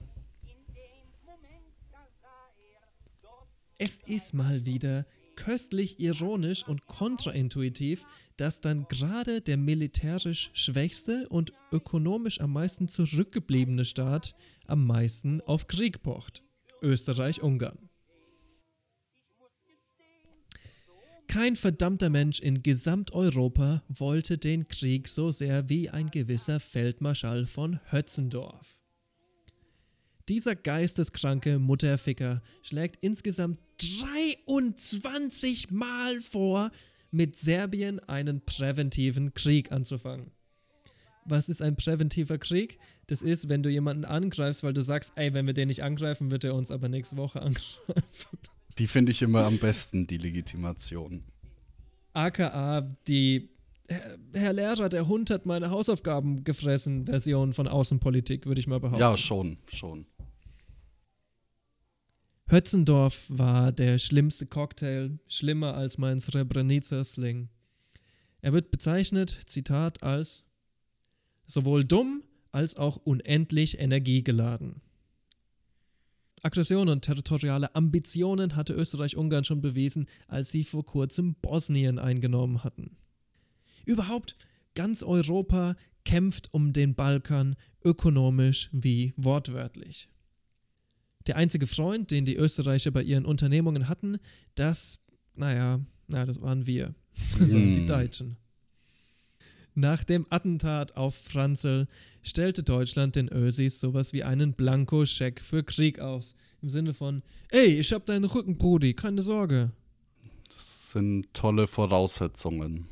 [3.78, 8.06] Es ist mal wieder köstlich ironisch und kontraintuitiv,
[8.38, 14.36] dass dann gerade der militärisch schwächste und ökonomisch am meisten zurückgebliebene Staat
[14.68, 16.44] am meisten auf Krieg pocht.
[16.84, 17.90] Österreich-Ungarn.
[21.32, 27.80] Kein verdammter Mensch in Gesamteuropa wollte den Krieg so sehr wie ein gewisser Feldmarschall von
[27.90, 28.78] Hötzendorf.
[30.28, 36.70] Dieser geisteskranke Mutterficker schlägt insgesamt 23 Mal vor,
[37.12, 40.32] mit Serbien einen präventiven Krieg anzufangen.
[41.24, 42.78] Was ist ein präventiver Krieg?
[43.08, 46.30] Das ist, wenn du jemanden angreifst, weil du sagst, ey, wenn wir den nicht angreifen,
[46.30, 48.38] wird er uns aber nächste Woche angreifen.
[48.78, 51.24] Die finde ich immer am besten, die Legitimation.
[52.14, 53.50] AKA die
[54.34, 59.02] Herr- Lehrer, der Hund hat meine Hausaufgaben gefressen Version von Außenpolitik, würde ich mal behaupten.
[59.02, 60.06] Ja, schon, schon.
[62.48, 67.50] Hötzendorf war der schlimmste Cocktail, schlimmer als mein Srebrenica-Sling.
[68.42, 70.44] Er wird bezeichnet, Zitat, als
[71.46, 74.82] sowohl dumm als auch unendlich energiegeladen.
[76.44, 82.98] Aggression und territoriale Ambitionen hatte Österreich-Ungarn schon bewiesen, als sie vor kurzem Bosnien eingenommen hatten.
[83.86, 84.36] Überhaupt,
[84.76, 90.10] ganz Europa kämpft um den Balkan, ökonomisch wie wortwörtlich.
[91.28, 94.18] Der einzige Freund, den die Österreicher bei ihren Unternehmungen hatten,
[94.56, 95.00] das,
[95.36, 96.96] naja, na, das waren wir.
[97.40, 97.88] Also die Hm.
[97.88, 98.38] Deutschen.
[99.74, 101.88] Nach dem Attentat auf Franzl
[102.24, 106.36] stellte Deutschland den Ösis sowas wie einen Blankoscheck für Krieg aus.
[106.62, 109.72] Im Sinne von, ey, ich hab deinen Rücken, Brudi, keine Sorge.
[110.50, 112.88] Das sind tolle Voraussetzungen.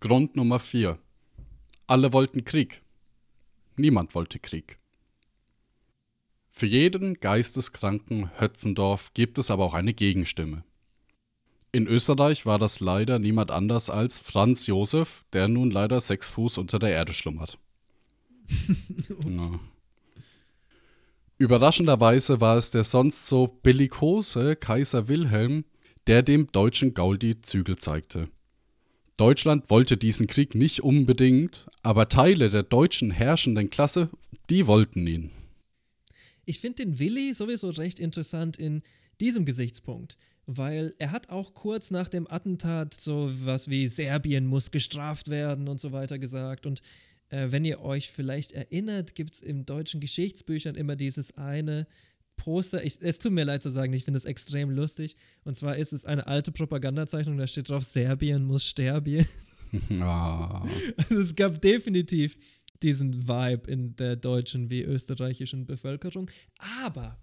[0.00, 0.96] Grund Nummer 4.
[1.88, 2.82] Alle wollten Krieg.
[3.76, 4.78] Niemand wollte Krieg.
[6.50, 10.64] Für jeden geisteskranken Hötzendorf gibt es aber auch eine Gegenstimme.
[11.70, 16.58] In Österreich war das leider niemand anders als Franz Josef, der nun leider sechs Fuß
[16.58, 17.58] unter der Erde schlummert.
[19.28, 19.60] Ja.
[21.38, 25.64] Überraschenderweise war es der sonst so bellikose Kaiser Wilhelm,
[26.08, 28.28] der dem deutschen Gaudi Zügel zeigte.
[29.16, 34.10] Deutschland wollte diesen Krieg nicht unbedingt, aber Teile der deutschen herrschenden Klasse,
[34.50, 35.30] die wollten ihn.
[36.44, 38.82] Ich finde den Willi sowieso recht interessant in
[39.20, 40.16] diesem Gesichtspunkt,
[40.50, 45.68] weil er hat auch kurz nach dem Attentat so was wie Serbien muss gestraft werden
[45.68, 46.64] und so weiter gesagt.
[46.64, 46.80] Und
[47.28, 51.86] äh, wenn ihr euch vielleicht erinnert, gibt es im deutschen Geschichtsbüchern immer dieses eine
[52.36, 52.82] Poster.
[52.82, 55.16] Ich, es tut mir leid zu sagen, ich finde es extrem lustig.
[55.44, 59.26] Und zwar ist es eine alte Propagandazeichnung, da steht drauf, Serbien muss sterben.
[60.00, 60.66] Ah.
[60.96, 62.38] Also es gab definitiv
[62.82, 66.30] diesen Vibe in der deutschen wie österreichischen Bevölkerung.
[66.82, 67.18] Aber,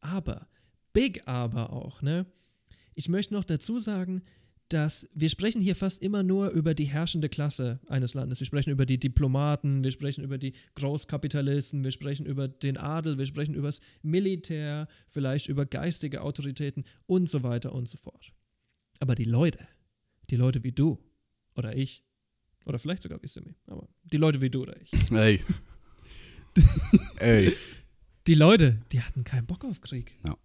[0.00, 0.48] aber,
[0.92, 2.26] big aber auch, ne?
[2.94, 4.22] Ich möchte noch dazu sagen,
[4.72, 8.40] dass wir sprechen hier fast immer nur über die herrschende Klasse eines Landes.
[8.40, 13.18] Wir sprechen über die Diplomaten, wir sprechen über die Großkapitalisten, wir sprechen über den Adel,
[13.18, 18.32] wir sprechen über das Militär, vielleicht über geistige Autoritäten und so weiter und so fort.
[18.98, 19.58] Aber die Leute,
[20.30, 20.98] die Leute wie du
[21.54, 22.02] oder ich,
[22.64, 25.42] oder vielleicht sogar wie Simi, aber die Leute wie du oder ich, Ey.
[27.18, 27.52] Ey.
[28.26, 30.18] die Leute, die hatten keinen Bock auf Krieg.
[30.26, 30.36] Ja.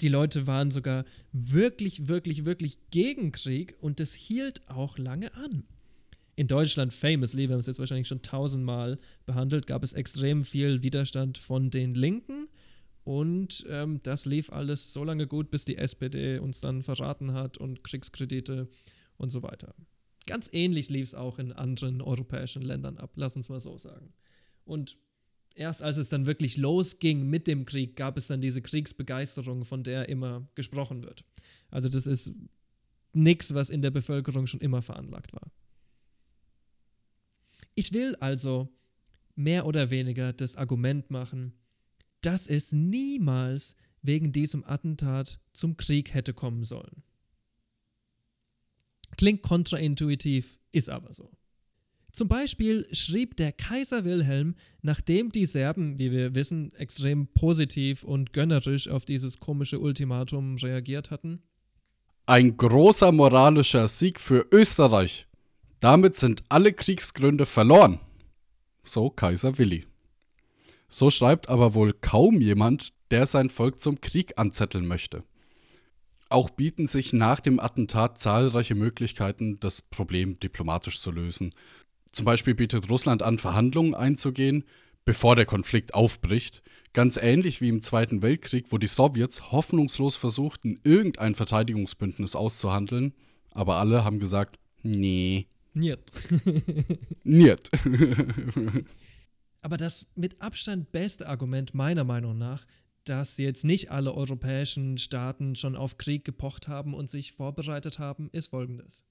[0.00, 5.64] Die Leute waren sogar wirklich, wirklich, wirklich gegen Krieg und das hielt auch lange an.
[6.36, 10.82] In Deutschland famously, wir haben es jetzt wahrscheinlich schon tausendmal behandelt, gab es extrem viel
[10.82, 12.48] Widerstand von den Linken
[13.04, 17.58] und ähm, das lief alles so lange gut, bis die SPD uns dann verraten hat
[17.58, 18.68] und Kriegskredite
[19.16, 19.74] und so weiter.
[20.26, 24.12] Ganz ähnlich lief es auch in anderen europäischen Ländern ab, lass uns mal so sagen.
[24.64, 24.96] Und
[25.54, 29.84] erst als es dann wirklich losging mit dem Krieg, gab es dann diese Kriegsbegeisterung, von
[29.84, 31.24] der immer gesprochen wird.
[31.70, 32.32] Also das ist
[33.12, 35.50] nichts, was in der Bevölkerung schon immer veranlagt war.
[37.74, 38.68] Ich will also
[39.34, 41.54] mehr oder weniger das Argument machen,
[42.20, 47.02] dass es niemals wegen diesem Attentat zum Krieg hätte kommen sollen.
[49.16, 51.30] Klingt kontraintuitiv, ist aber so.
[52.14, 58.32] Zum Beispiel schrieb der Kaiser Wilhelm, nachdem die Serben, wie wir wissen, extrem positiv und
[58.32, 61.42] gönnerisch auf dieses komische Ultimatum reagiert hatten,
[62.26, 65.26] Ein großer moralischer Sieg für Österreich.
[65.80, 67.98] Damit sind alle Kriegsgründe verloren.
[68.84, 69.84] So Kaiser Willi.
[70.88, 75.24] So schreibt aber wohl kaum jemand, der sein Volk zum Krieg anzetteln möchte.
[76.28, 81.50] Auch bieten sich nach dem Attentat zahlreiche Möglichkeiten, das Problem diplomatisch zu lösen.
[82.14, 84.64] Zum Beispiel bietet Russland an, Verhandlungen einzugehen,
[85.04, 86.62] bevor der Konflikt aufbricht,
[86.92, 93.12] ganz ähnlich wie im Zweiten Weltkrieg, wo die Sowjets hoffnungslos versuchten, irgendein Verteidigungsbündnis auszuhandeln,
[93.50, 95.98] aber alle haben gesagt, nee, Niet.
[97.24, 97.70] niet.
[99.60, 102.64] Aber das mit Abstand beste Argument meiner Meinung nach,
[103.04, 108.28] dass jetzt nicht alle europäischen Staaten schon auf Krieg gepocht haben und sich vorbereitet haben,
[108.30, 109.04] ist folgendes.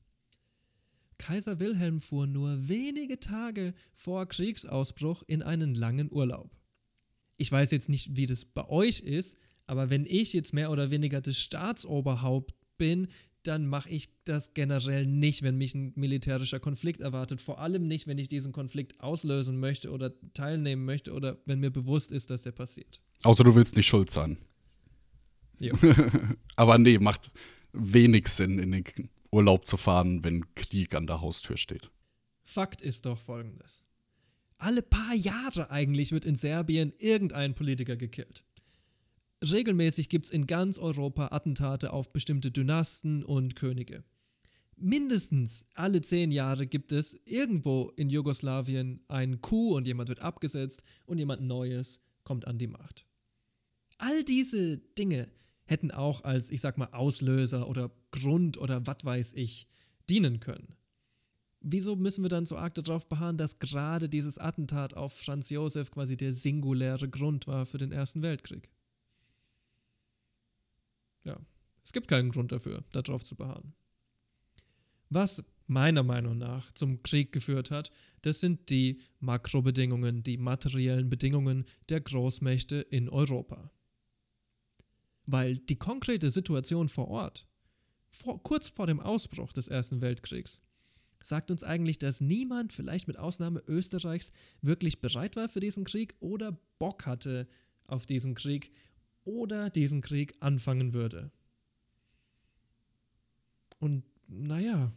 [1.18, 6.51] Kaiser Wilhelm fuhr nur wenige Tage vor Kriegsausbruch in einen langen Urlaub.
[7.38, 10.91] Ich weiß jetzt nicht, wie das bei euch ist, aber wenn ich jetzt mehr oder
[10.91, 13.07] weniger das Staatsoberhaupt bin,
[13.43, 17.41] dann mache ich das generell nicht, wenn mich ein militärischer Konflikt erwartet.
[17.41, 21.72] Vor allem nicht, wenn ich diesen Konflikt auslösen möchte oder teilnehmen möchte oder wenn mir
[21.72, 23.01] bewusst ist, dass der passiert.
[23.24, 24.38] Außer du willst nicht schuld sein.
[25.59, 25.76] Jo.
[26.55, 27.32] aber nee, macht
[27.74, 28.84] wenig Sinn, in den
[29.34, 31.91] Urlaub zu fahren, wenn Krieg an der Haustür steht.
[32.43, 33.84] Fakt ist doch folgendes.
[34.57, 38.43] Alle paar Jahre eigentlich wird in Serbien irgendein Politiker gekillt.
[39.43, 44.03] Regelmäßig gibt es in ganz Europa Attentate auf bestimmte Dynasten und Könige.
[44.77, 50.84] Mindestens alle zehn Jahre gibt es irgendwo in Jugoslawien einen Coup und jemand wird abgesetzt
[51.05, 53.05] und jemand Neues kommt an die Macht.
[53.97, 55.27] All diese Dinge
[55.66, 59.68] hätten auch als, ich sag mal, Auslöser oder Grund oder was weiß ich
[60.09, 60.76] dienen können.
[61.61, 65.91] Wieso müssen wir dann so arg darauf beharren, dass gerade dieses Attentat auf Franz Josef
[65.91, 68.70] quasi der singuläre Grund war für den Ersten Weltkrieg?
[71.24, 71.39] Ja,
[71.86, 73.74] es gibt keinen Grund dafür, darauf zu beharren.
[75.09, 77.91] Was meiner Meinung nach zum Krieg geführt hat,
[78.24, 83.72] das sind die Makrobedingungen, die materiellen Bedingungen der Großmächte in Europa.
[85.28, 87.47] Weil die konkrete Situation vor Ort,
[88.09, 90.61] vor, kurz vor dem Ausbruch des Ersten Weltkriegs,
[91.24, 96.15] sagt uns eigentlich, dass niemand, vielleicht mit Ausnahme Österreichs, wirklich bereit war für diesen Krieg
[96.19, 97.47] oder Bock hatte
[97.86, 98.71] auf diesen Krieg
[99.24, 101.32] oder diesen Krieg anfangen würde.
[103.80, 104.93] Und naja,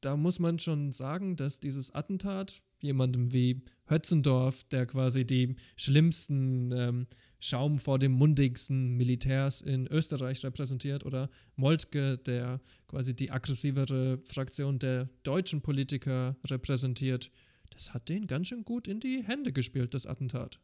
[0.00, 6.72] da muss man schon sagen, dass dieses Attentat jemandem wie Hötzendorf, der quasi die schlimmsten
[6.72, 7.06] ähm,
[7.40, 14.78] Schaum vor dem mundigsten Militärs in Österreich repräsentiert, oder Moltke, der quasi die aggressivere Fraktion
[14.78, 17.30] der deutschen Politiker repräsentiert,
[17.70, 20.60] das hat den ganz schön gut in die Hände gespielt, das Attentat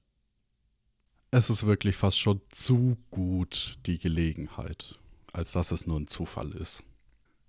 [1.31, 4.99] es ist wirklich fast schon zu gut die Gelegenheit,
[5.33, 6.83] als dass es nur ein Zufall ist.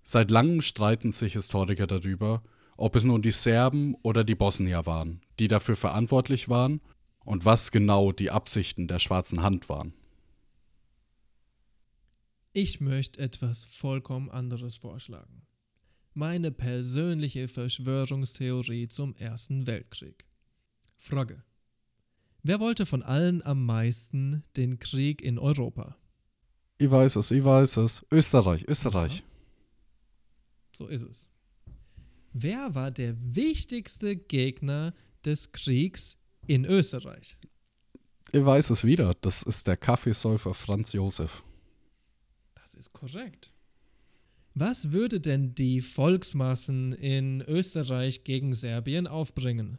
[0.02, 2.42] Seit langem streiten sich Historiker darüber,
[2.76, 6.80] ob es nun die Serben oder die Bosnier waren, die dafür verantwortlich waren
[7.28, 9.92] und was genau die Absichten der schwarzen Hand waren.
[12.54, 15.42] Ich möchte etwas vollkommen anderes vorschlagen.
[16.14, 20.24] Meine persönliche Verschwörungstheorie zum Ersten Weltkrieg.
[20.96, 21.44] Frage.
[22.42, 25.98] Wer wollte von allen am meisten den Krieg in Europa?
[26.78, 28.06] Ich weiß es, ich weiß es.
[28.10, 29.22] Österreich, Österreich.
[30.74, 31.28] So ist es.
[32.32, 34.94] Wer war der wichtigste Gegner
[35.26, 36.17] des Kriegs
[36.48, 37.36] in Österreich?
[38.32, 39.14] Ich weiß es wieder.
[39.20, 41.44] Das ist der Kaffeesäufer Franz Josef.
[42.54, 43.52] Das ist korrekt.
[44.54, 49.78] Was würde denn die Volksmassen in Österreich gegen Serbien aufbringen?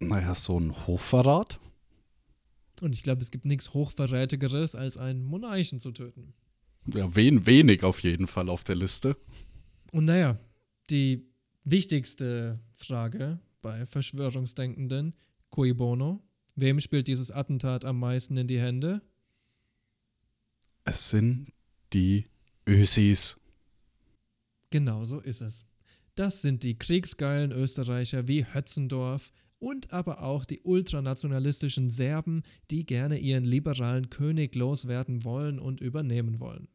[0.00, 1.60] Naja, so ein Hochverrat.
[2.80, 6.34] Und ich glaube, es gibt nichts Hochverrätigeres, als einen Monarchen zu töten.
[6.86, 9.16] Ja, wen, wenig auf jeden Fall auf der Liste.
[9.92, 10.38] Und naja,
[10.90, 11.28] die
[11.64, 15.14] wichtigste Frage bei Verschwörungsdenkenden,
[15.50, 16.22] cui bono?
[16.56, 19.02] Wem spielt dieses Attentat am meisten in die Hände?
[20.84, 21.52] Es sind
[21.92, 22.26] die
[22.66, 23.36] Ösis.
[24.70, 25.64] Genau so ist es.
[26.14, 33.18] Das sind die kriegsgeilen Österreicher wie Hötzendorf, und aber auch die ultranationalistischen Serben, die gerne
[33.18, 36.68] ihren liberalen König loswerden wollen und übernehmen wollen.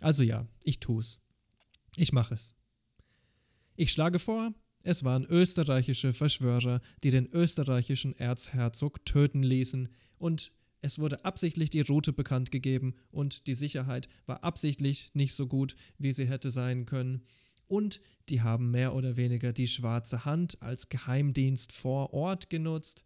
[0.00, 1.20] Also ja, ich tu's.
[1.96, 2.54] Ich mache es.
[3.76, 4.52] Ich schlage vor,
[4.84, 11.80] es waren österreichische Verschwörer, die den österreichischen Erzherzog töten ließen, und es wurde absichtlich die
[11.80, 16.86] Route bekannt gegeben, und die Sicherheit war absichtlich nicht so gut, wie sie hätte sein
[16.86, 17.22] können,
[17.68, 23.04] und die haben mehr oder weniger die schwarze Hand als Geheimdienst vor Ort genutzt.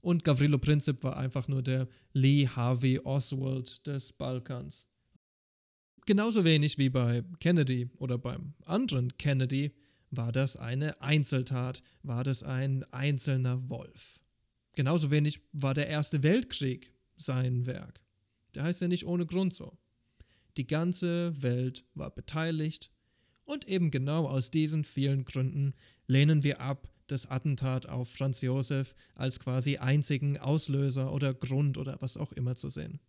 [0.00, 4.86] Und Gavrilo Princip war einfach nur der Lee Harvey Oswald des Balkans.
[6.06, 9.72] Genauso wenig wie bei Kennedy oder beim anderen Kennedy
[10.16, 14.20] war das eine Einzeltat, war das ein einzelner Wolf.
[14.74, 18.00] Genauso wenig war der Erste Weltkrieg sein Werk.
[18.54, 19.76] Der heißt ja nicht ohne Grund so.
[20.56, 22.90] Die ganze Welt war beteiligt
[23.44, 25.74] und eben genau aus diesen vielen Gründen
[26.06, 32.00] lehnen wir ab, das Attentat auf Franz Josef als quasi einzigen Auslöser oder Grund oder
[32.00, 33.00] was auch immer zu sehen.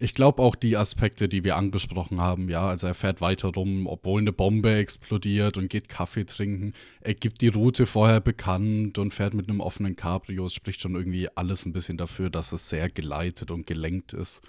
[0.00, 3.88] Ich glaube auch die Aspekte, die wir angesprochen haben, ja, also er fährt weiter rum,
[3.88, 6.72] obwohl eine Bombe explodiert und geht Kaffee trinken.
[7.00, 10.46] Er gibt die Route vorher bekannt und fährt mit einem offenen Cabrio.
[10.46, 14.40] Es spricht schon irgendwie alles ein bisschen dafür, dass es sehr geleitet und gelenkt ist.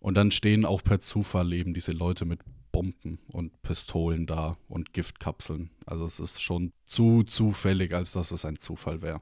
[0.00, 2.40] Und dann stehen auch per Zufall eben diese Leute mit
[2.72, 5.70] Bomben und Pistolen da und Giftkapseln.
[5.84, 9.20] Also es ist schon zu zufällig, als dass es ein Zufall wäre.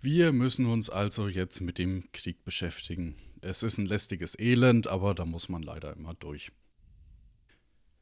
[0.00, 3.16] Wir müssen uns also jetzt mit dem Krieg beschäftigen.
[3.40, 6.52] Es ist ein lästiges Elend, aber da muss man leider immer durch.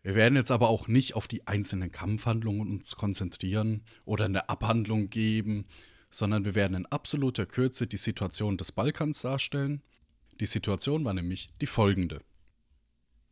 [0.03, 5.11] Wir werden jetzt aber auch nicht auf die einzelnen Kampfhandlungen uns konzentrieren oder eine Abhandlung
[5.11, 5.66] geben,
[6.11, 9.82] sondern wir werden in absoluter Kürze die Situation des Balkans darstellen.
[10.39, 12.22] Die Situation war nämlich die folgende.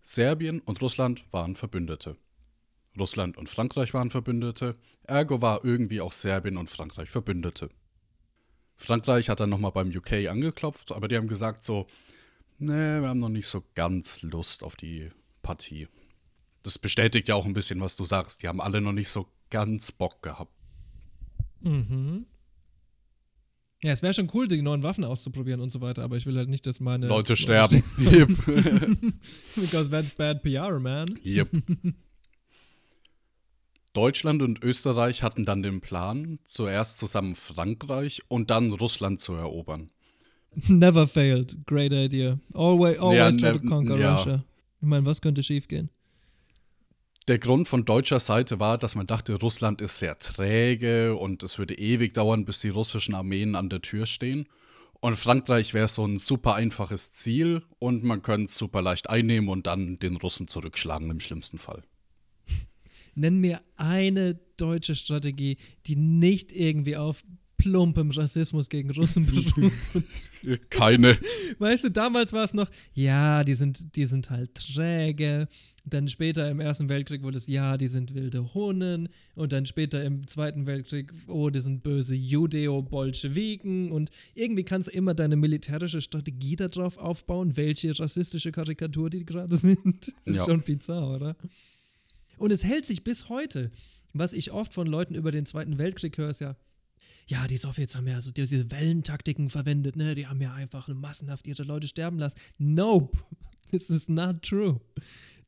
[0.02, 2.16] Serbien und Russland waren Verbündete.
[2.98, 7.70] Russland und Frankreich waren Verbündete, ergo war irgendwie auch Serbien und Frankreich Verbündete.
[8.76, 11.86] Frankreich hat dann nochmal beim UK angeklopft, aber die haben gesagt so,
[12.58, 15.10] nee, wir haben noch nicht so ganz Lust auf die
[15.42, 15.88] Partie.
[16.62, 18.42] Das bestätigt ja auch ein bisschen, was du sagst.
[18.42, 20.52] Die haben alle noch nicht so ganz Bock gehabt.
[21.60, 22.26] Mhm.
[23.82, 26.38] Ja, es wäre schon cool, die neuen Waffen auszuprobieren und so weiter, aber ich will
[26.38, 27.82] halt nicht, dass meine Leute sterben.
[27.98, 28.28] Yep.
[29.56, 31.06] Because that's bad PR, man.
[31.22, 31.50] Yep.
[33.94, 39.90] Deutschland und Österreich hatten dann den Plan, zuerst zusammen Frankreich und dann Russland zu erobern.
[40.68, 41.66] Never failed.
[41.66, 42.38] Great idea.
[42.52, 44.14] Always, always Ja, try to ne- conquer ja.
[44.16, 44.44] Russia.
[44.80, 45.90] Ich meine, was könnte schiefgehen?
[47.26, 51.58] Der Grund von deutscher Seite war, dass man dachte, Russland ist sehr träge und es
[51.58, 54.46] würde ewig dauern, bis die russischen Armeen an der Tür stehen.
[55.00, 59.48] Und Frankreich wäre so ein super einfaches Ziel und man könnte es super leicht einnehmen
[59.48, 61.82] und dann den Russen zurückschlagen im schlimmsten Fall.
[63.14, 65.56] Nenn mir eine deutsche Strategie,
[65.86, 67.24] die nicht irgendwie auf
[67.56, 69.72] plumpem Rassismus gegen Russen beruht.
[70.70, 71.16] Keine.
[71.58, 75.48] Weißt du, damals war es noch, ja, die sind, die sind halt träge.
[75.86, 79.08] Dann später im Ersten Weltkrieg wurde es, ja, die sind wilde Hunnen.
[79.34, 83.90] Und dann später im Zweiten Weltkrieg, oh, die sind böse Judeo-Bolschewiken.
[83.92, 89.56] Und irgendwie kannst du immer deine militärische Strategie darauf aufbauen, welche rassistische Karikatur die gerade
[89.56, 90.08] sind.
[90.24, 90.44] Das ist Ja.
[90.44, 91.36] schon bizarr, oder?
[92.38, 93.70] Und es hält sich bis heute.
[94.12, 96.56] Was ich oft von Leuten über den Zweiten Weltkrieg höre, ist ja,
[97.26, 100.14] ja, die Sowjets haben ja so diese Wellentaktiken verwendet, ne?
[100.14, 102.38] Die haben ja einfach massenhaft ihre Leute sterben lassen.
[102.58, 103.18] Nope,
[103.70, 104.80] this is not true.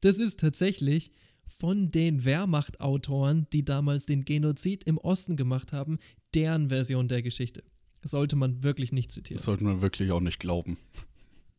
[0.00, 1.12] Das ist tatsächlich
[1.46, 5.98] von den Wehrmachtautoren, die damals den Genozid im Osten gemacht haben,
[6.34, 7.62] deren Version der Geschichte.
[8.02, 9.38] Das sollte man wirklich nicht zitieren.
[9.38, 10.76] Das sollte man wirklich auch nicht glauben.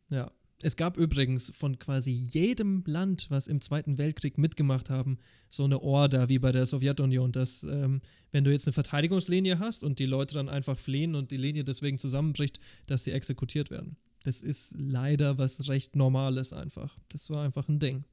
[0.10, 0.32] Ja.
[0.64, 5.82] Es gab übrigens von quasi jedem Land, was im Zweiten Weltkrieg mitgemacht haben, so eine
[5.82, 8.02] Order wie bei der Sowjetunion, dass ähm,
[8.32, 11.64] wenn du jetzt eine Verteidigungslinie hast und die Leute dann einfach fliehen und die Linie
[11.64, 13.98] deswegen zusammenbricht, dass die exekutiert werden.
[14.24, 16.98] Das ist leider was recht Normales einfach.
[17.10, 18.04] Das war einfach ein Ding.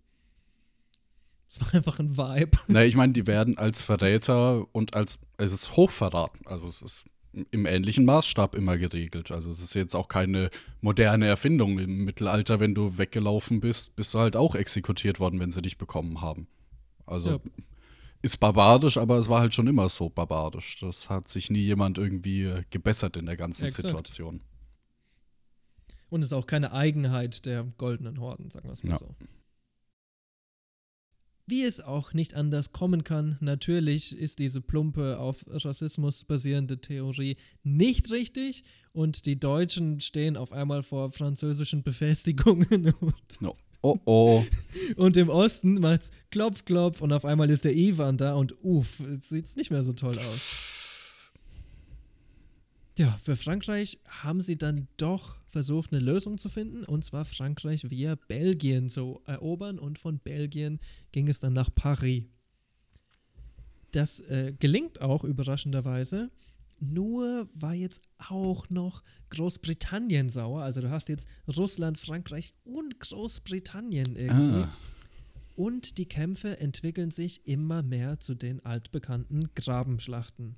[1.48, 2.58] Das war einfach ein Vibe.
[2.68, 6.32] Na, ich meine, die werden als Verräter und als, es ist Hochverrat.
[6.44, 7.04] Also es ist
[7.50, 9.30] im ähnlichen Maßstab immer geregelt.
[9.30, 11.78] Also es ist jetzt auch keine moderne Erfindung.
[11.78, 15.78] Im Mittelalter, wenn du weggelaufen bist, bist du halt auch exekutiert worden, wenn sie dich
[15.78, 16.46] bekommen haben.
[17.06, 17.38] Also Ja.
[18.22, 20.78] ist barbarisch, aber es war halt schon immer so barbarisch.
[20.80, 23.82] Das hat sich nie jemand irgendwie gebessert in der ganzen Exakt.
[23.86, 24.40] Situation.
[26.10, 28.98] Und es ist auch keine Eigenheit der goldenen Horden, sagen wir es mal Ja.
[28.98, 29.14] so.
[31.46, 37.36] Wie es auch nicht anders kommen kann, natürlich ist diese plumpe auf Rassismus basierende Theorie
[37.62, 43.54] nicht richtig und die Deutschen stehen auf einmal vor französischen Befestigungen und, No.
[43.82, 44.42] Oh oh.
[44.96, 49.00] und im Osten macht's klopf klopf und auf einmal ist der Ivan da und uff,
[49.00, 50.73] jetzt sieht's nicht mehr so toll aus.
[52.96, 57.90] Ja, für Frankreich haben sie dann doch versucht, eine Lösung zu finden, und zwar Frankreich
[57.90, 60.78] via Belgien zu erobern, und von Belgien
[61.10, 62.24] ging es dann nach Paris.
[63.90, 66.30] Das äh, gelingt auch überraschenderweise.
[66.80, 70.62] Nur war jetzt auch noch Großbritannien sauer.
[70.62, 74.64] Also du hast jetzt Russland, Frankreich und Großbritannien irgendwie.
[74.64, 74.76] Ah.
[75.56, 80.56] Und die Kämpfe entwickeln sich immer mehr zu den altbekannten Grabenschlachten.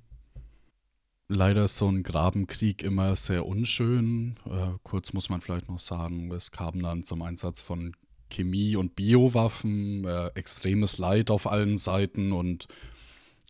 [1.29, 4.37] Leider ist so ein Grabenkrieg immer sehr unschön.
[4.45, 7.95] Äh, kurz muss man vielleicht noch sagen, es kam dann zum Einsatz von
[8.29, 12.67] Chemie- und Biowaffen, äh, extremes Leid auf allen Seiten und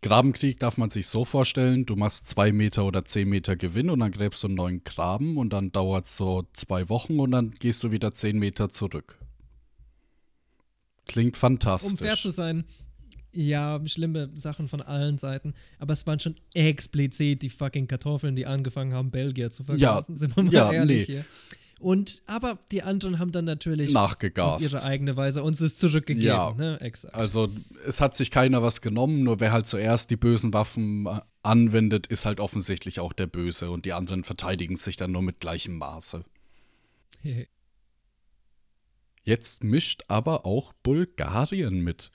[0.02, 4.00] Grabenkrieg darf man sich so vorstellen, du machst zwei Meter oder zehn Meter Gewinn und
[4.00, 7.52] dann gräbst du einen neuen Graben und dann dauert es so zwei Wochen und dann
[7.52, 9.18] gehst du wieder zehn Meter zurück.
[11.08, 11.94] Klingt fantastisch.
[11.94, 12.66] Um fair zu sein,
[13.38, 18.46] ja, schlimme Sachen von allen Seiten, aber es waren schon explizit die fucking Kartoffeln, die
[18.46, 21.14] angefangen haben, Belgier zu vergasen, Ja, sind wir mal ja, ehrlich nee.
[21.16, 21.26] hier.
[21.80, 24.64] Und, aber die anderen haben dann natürlich auf Nachgegast.
[24.64, 26.54] ihre eigene Weise uns es zurückgegeben, Ja.
[26.58, 26.82] ne?
[26.82, 27.14] Exakt.
[27.14, 27.50] Also
[27.86, 32.08] es hat sich keiner was genommen, nur wer halt zuerst die bösen Waffen äh, anwendet,
[32.08, 35.78] ist halt offensichtlich auch der Böse und die anderen verteidigen sich dann nur mit gleichem
[35.78, 36.24] Maße.
[39.24, 42.12] Jetzt mischt aber auch Bulgarien mit.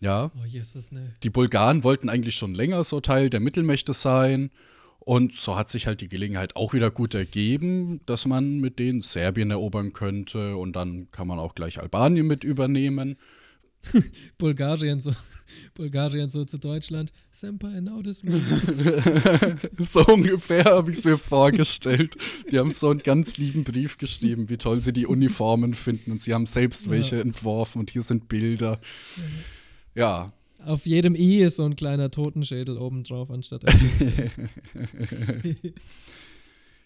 [0.00, 1.12] Ja, oh, Jesus, ne.
[1.22, 4.50] die Bulgaren wollten eigentlich schon länger so Teil der Mittelmächte sein.
[4.98, 9.02] Und so hat sich halt die Gelegenheit auch wieder gut ergeben, dass man mit denen
[9.02, 13.16] Serbien erobern könnte und dann kann man auch gleich Albanien mit übernehmen.
[14.38, 15.12] Bulgarien so,
[15.74, 17.12] Bulgarien so zu Deutschland.
[17.30, 18.40] Senpai, notice me.
[19.78, 22.16] so ungefähr habe ich es mir vorgestellt.
[22.50, 26.20] Die haben so einen ganz lieben Brief geschrieben, wie toll sie die Uniformen finden und
[26.22, 26.90] sie haben selbst Ja.
[26.90, 28.80] welche entworfen und hier sind Bilder.
[29.96, 30.32] Ja,
[30.64, 33.64] Auf jedem I ist so ein kleiner Totenschädel obendrauf anstatt.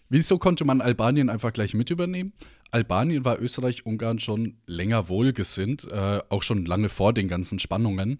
[0.09, 2.31] Wieso konnte man Albanien einfach gleich mit übernehmen?
[2.69, 8.19] Albanien war Österreich-Ungarn schon länger wohlgesinnt, äh, auch schon lange vor den ganzen Spannungen.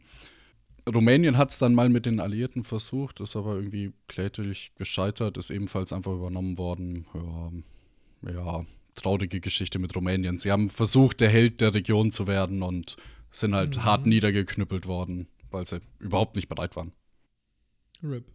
[0.94, 5.52] Rumänien hat es dann mal mit den Alliierten versucht, ist aber irgendwie kläglich gescheitert, ist
[5.52, 7.06] ebenfalls einfach übernommen worden.
[8.24, 8.66] Ja, ja,
[8.96, 10.38] traurige Geschichte mit Rumänien.
[10.38, 12.98] Sie haben versucht, der Held der Region zu werden und
[13.32, 13.84] sind halt mhm.
[13.84, 16.92] hart niedergeknüppelt worden, weil sie überhaupt nicht bereit waren.
[18.04, 18.32] RIP.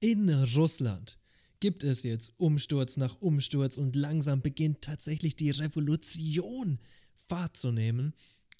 [0.00, 1.18] In Russland
[1.60, 6.78] gibt es jetzt Umsturz nach Umsturz und langsam beginnt tatsächlich die Revolution
[7.26, 8.14] Fahrt zu nehmen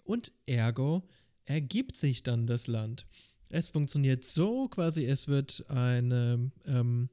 [0.04, 1.08] und ergo
[1.44, 3.06] ergibt sich dann das Land.
[3.48, 7.08] Es funktioniert so quasi, es wird eine, ähm,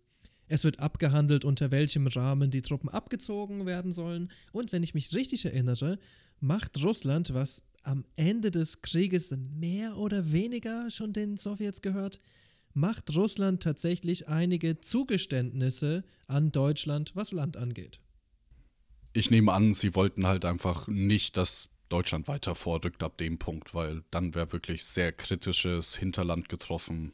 [0.48, 4.32] es wird abgehandelt, unter welchem Rahmen die Truppen abgezogen werden sollen.
[4.52, 5.98] Und wenn ich mich richtig erinnere,
[6.40, 12.20] macht Russland, was am Ende des Krieges mehr oder weniger schon den Sowjets gehört,
[12.74, 18.00] macht Russland tatsächlich einige Zugeständnisse an Deutschland, was Land angeht.
[19.14, 23.74] Ich nehme an, sie wollten halt einfach nicht, dass Deutschland weiter vorrückt ab dem Punkt,
[23.74, 27.14] weil dann wäre wirklich sehr kritisches Hinterland getroffen.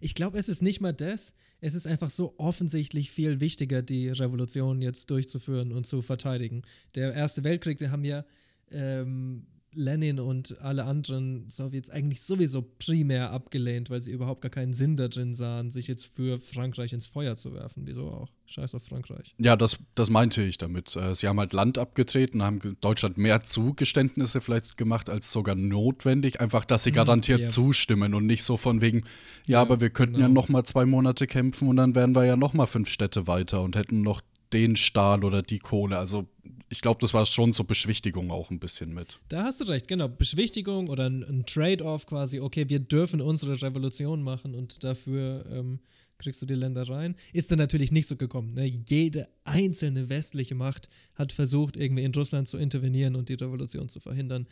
[0.00, 1.34] Ich glaube, es ist nicht mal das.
[1.64, 6.62] Es ist einfach so offensichtlich viel wichtiger, die Revolution jetzt durchzuführen und zu verteidigen.
[6.96, 8.24] Der Erste Weltkrieg, wir haben ja
[8.72, 14.74] ähm, Lenin und alle anderen Sowjets eigentlich sowieso primär abgelehnt, weil sie überhaupt gar keinen
[14.74, 17.84] Sinn darin sahen, sich jetzt für Frankreich ins Feuer zu werfen.
[17.86, 18.28] Wieso auch?
[18.46, 19.34] Scheiß auf Frankreich.
[19.38, 20.94] Ja, das, das meinte ich damit.
[20.94, 26.40] Äh, sie haben halt Land abgetreten, haben Deutschland mehr Zugeständnisse vielleicht gemacht als sogar notwendig.
[26.40, 27.46] Einfach, dass sie hm, garantiert ja.
[27.46, 28.98] zustimmen und nicht so von wegen,
[29.46, 30.26] ja, ja aber wir könnten genau.
[30.26, 33.26] ja noch mal zwei Monate kämpfen und dann wären wir ja noch mal fünf Städte
[33.26, 34.20] weiter und hätten noch
[34.52, 35.98] den Stahl oder die Kohle.
[35.98, 36.28] Also
[36.68, 39.20] ich glaube, das war schon so Beschwichtigung auch ein bisschen mit.
[39.28, 40.08] Da hast du recht, genau.
[40.08, 42.40] Beschwichtigung oder ein, ein Trade-off quasi.
[42.40, 45.80] Okay, wir dürfen unsere Revolution machen und dafür ähm,
[46.16, 47.14] kriegst du die Länder rein.
[47.34, 48.54] Ist dann natürlich nicht so gekommen.
[48.54, 48.64] Ne?
[48.64, 54.00] Jede einzelne westliche Macht hat versucht, irgendwie in Russland zu intervenieren und die Revolution zu
[54.00, 54.46] verhindern.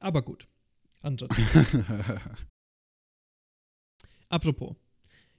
[0.00, 0.48] Aber gut.
[1.02, 1.28] Andere.
[4.28, 4.74] Apropos.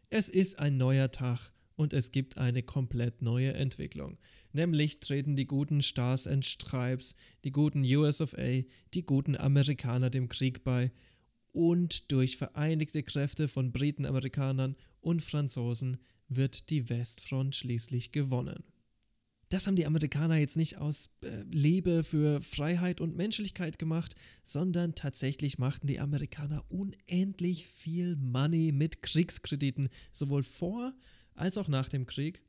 [0.10, 4.18] Es ist ein neuer Tag und es gibt eine komplett neue Entwicklung.
[4.54, 8.64] Nämlich treten die guten Stars and Stripes, die guten US of A,
[8.94, 10.92] die guten Amerikaner dem Krieg bei
[11.52, 15.98] und durch vereinigte Kräfte von Briten, Amerikanern und Franzosen
[16.28, 18.64] wird die Westfront schließlich gewonnen.
[19.50, 24.96] Das haben die Amerikaner jetzt nicht aus äh, Liebe für Freiheit und Menschlichkeit gemacht, sondern
[24.96, 30.94] tatsächlich machten die Amerikaner unendlich viel Money mit Kriegskrediten, sowohl vor
[31.36, 32.42] als auch nach dem Krieg.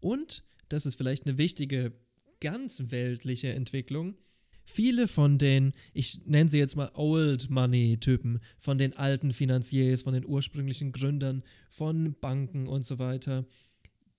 [0.00, 1.92] Und, das ist vielleicht eine wichtige,
[2.40, 4.16] ganz weltliche Entwicklung,
[4.64, 10.14] viele von den, ich nenne sie jetzt mal Old Money-Typen, von den alten Finanziers, von
[10.14, 13.46] den ursprünglichen Gründern, von Banken und so weiter,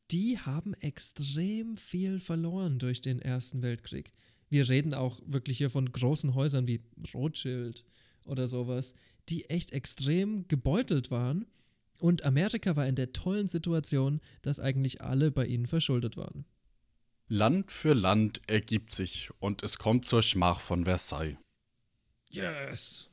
[0.10, 4.14] die haben extrem viel verloren durch den Ersten Weltkrieg.
[4.50, 6.82] Wir reden auch wirklich hier von großen Häusern wie
[7.14, 7.84] Rothschild
[8.24, 8.94] oder sowas,
[9.28, 11.46] die echt extrem gebeutelt waren
[12.02, 16.46] und Amerika war in der tollen Situation, dass eigentlich alle bei ihnen verschuldet waren.
[17.30, 21.38] Land für Land ergibt sich und es kommt zur Schmach von Versailles.
[22.30, 23.10] Yes!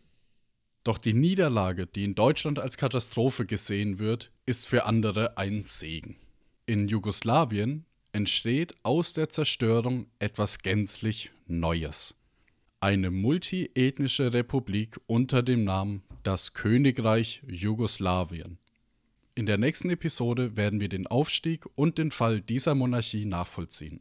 [0.85, 6.17] Doch die Niederlage, die in Deutschland als Katastrophe gesehen wird, ist für andere ein Segen.
[6.67, 12.15] In Jugoslawien entsteht aus der Zerstörung etwas gänzlich Neues.
[12.81, 18.59] Eine multiethnische Republik unter dem Namen das Königreich Jugoslawien.
[19.37, 24.01] In der nächsten Episode werden wir den Aufstieg und den Fall dieser Monarchie nachvollziehen.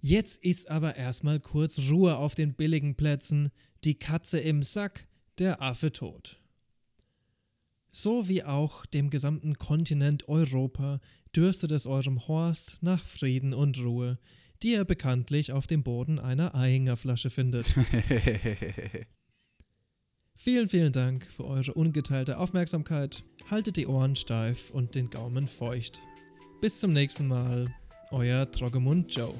[0.00, 3.50] Jetzt ist aber erstmal kurz Ruhe auf den billigen Plätzen,
[3.84, 5.06] die Katze im Sack,
[5.38, 6.40] der Affe tot.
[7.92, 11.00] So wie auch dem gesamten Kontinent Europa
[11.34, 14.18] dürstet es eurem Horst nach Frieden und Ruhe,
[14.62, 17.66] die er bekanntlich auf dem Boden einer Eingerflasche findet.
[20.42, 23.24] Vielen, vielen Dank für eure ungeteilte Aufmerksamkeit.
[23.50, 26.00] Haltet die Ohren steif und den Gaumen feucht.
[26.62, 27.66] Bis zum nächsten Mal,
[28.10, 29.34] euer Troggemund Joe.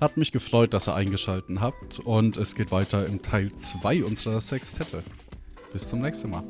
[0.00, 4.40] Hat mich gefreut, dass ihr eingeschaltet habt und es geht weiter im Teil 2 unserer
[4.40, 5.02] Sextette.
[5.72, 6.44] Bis zum nächsten Mal.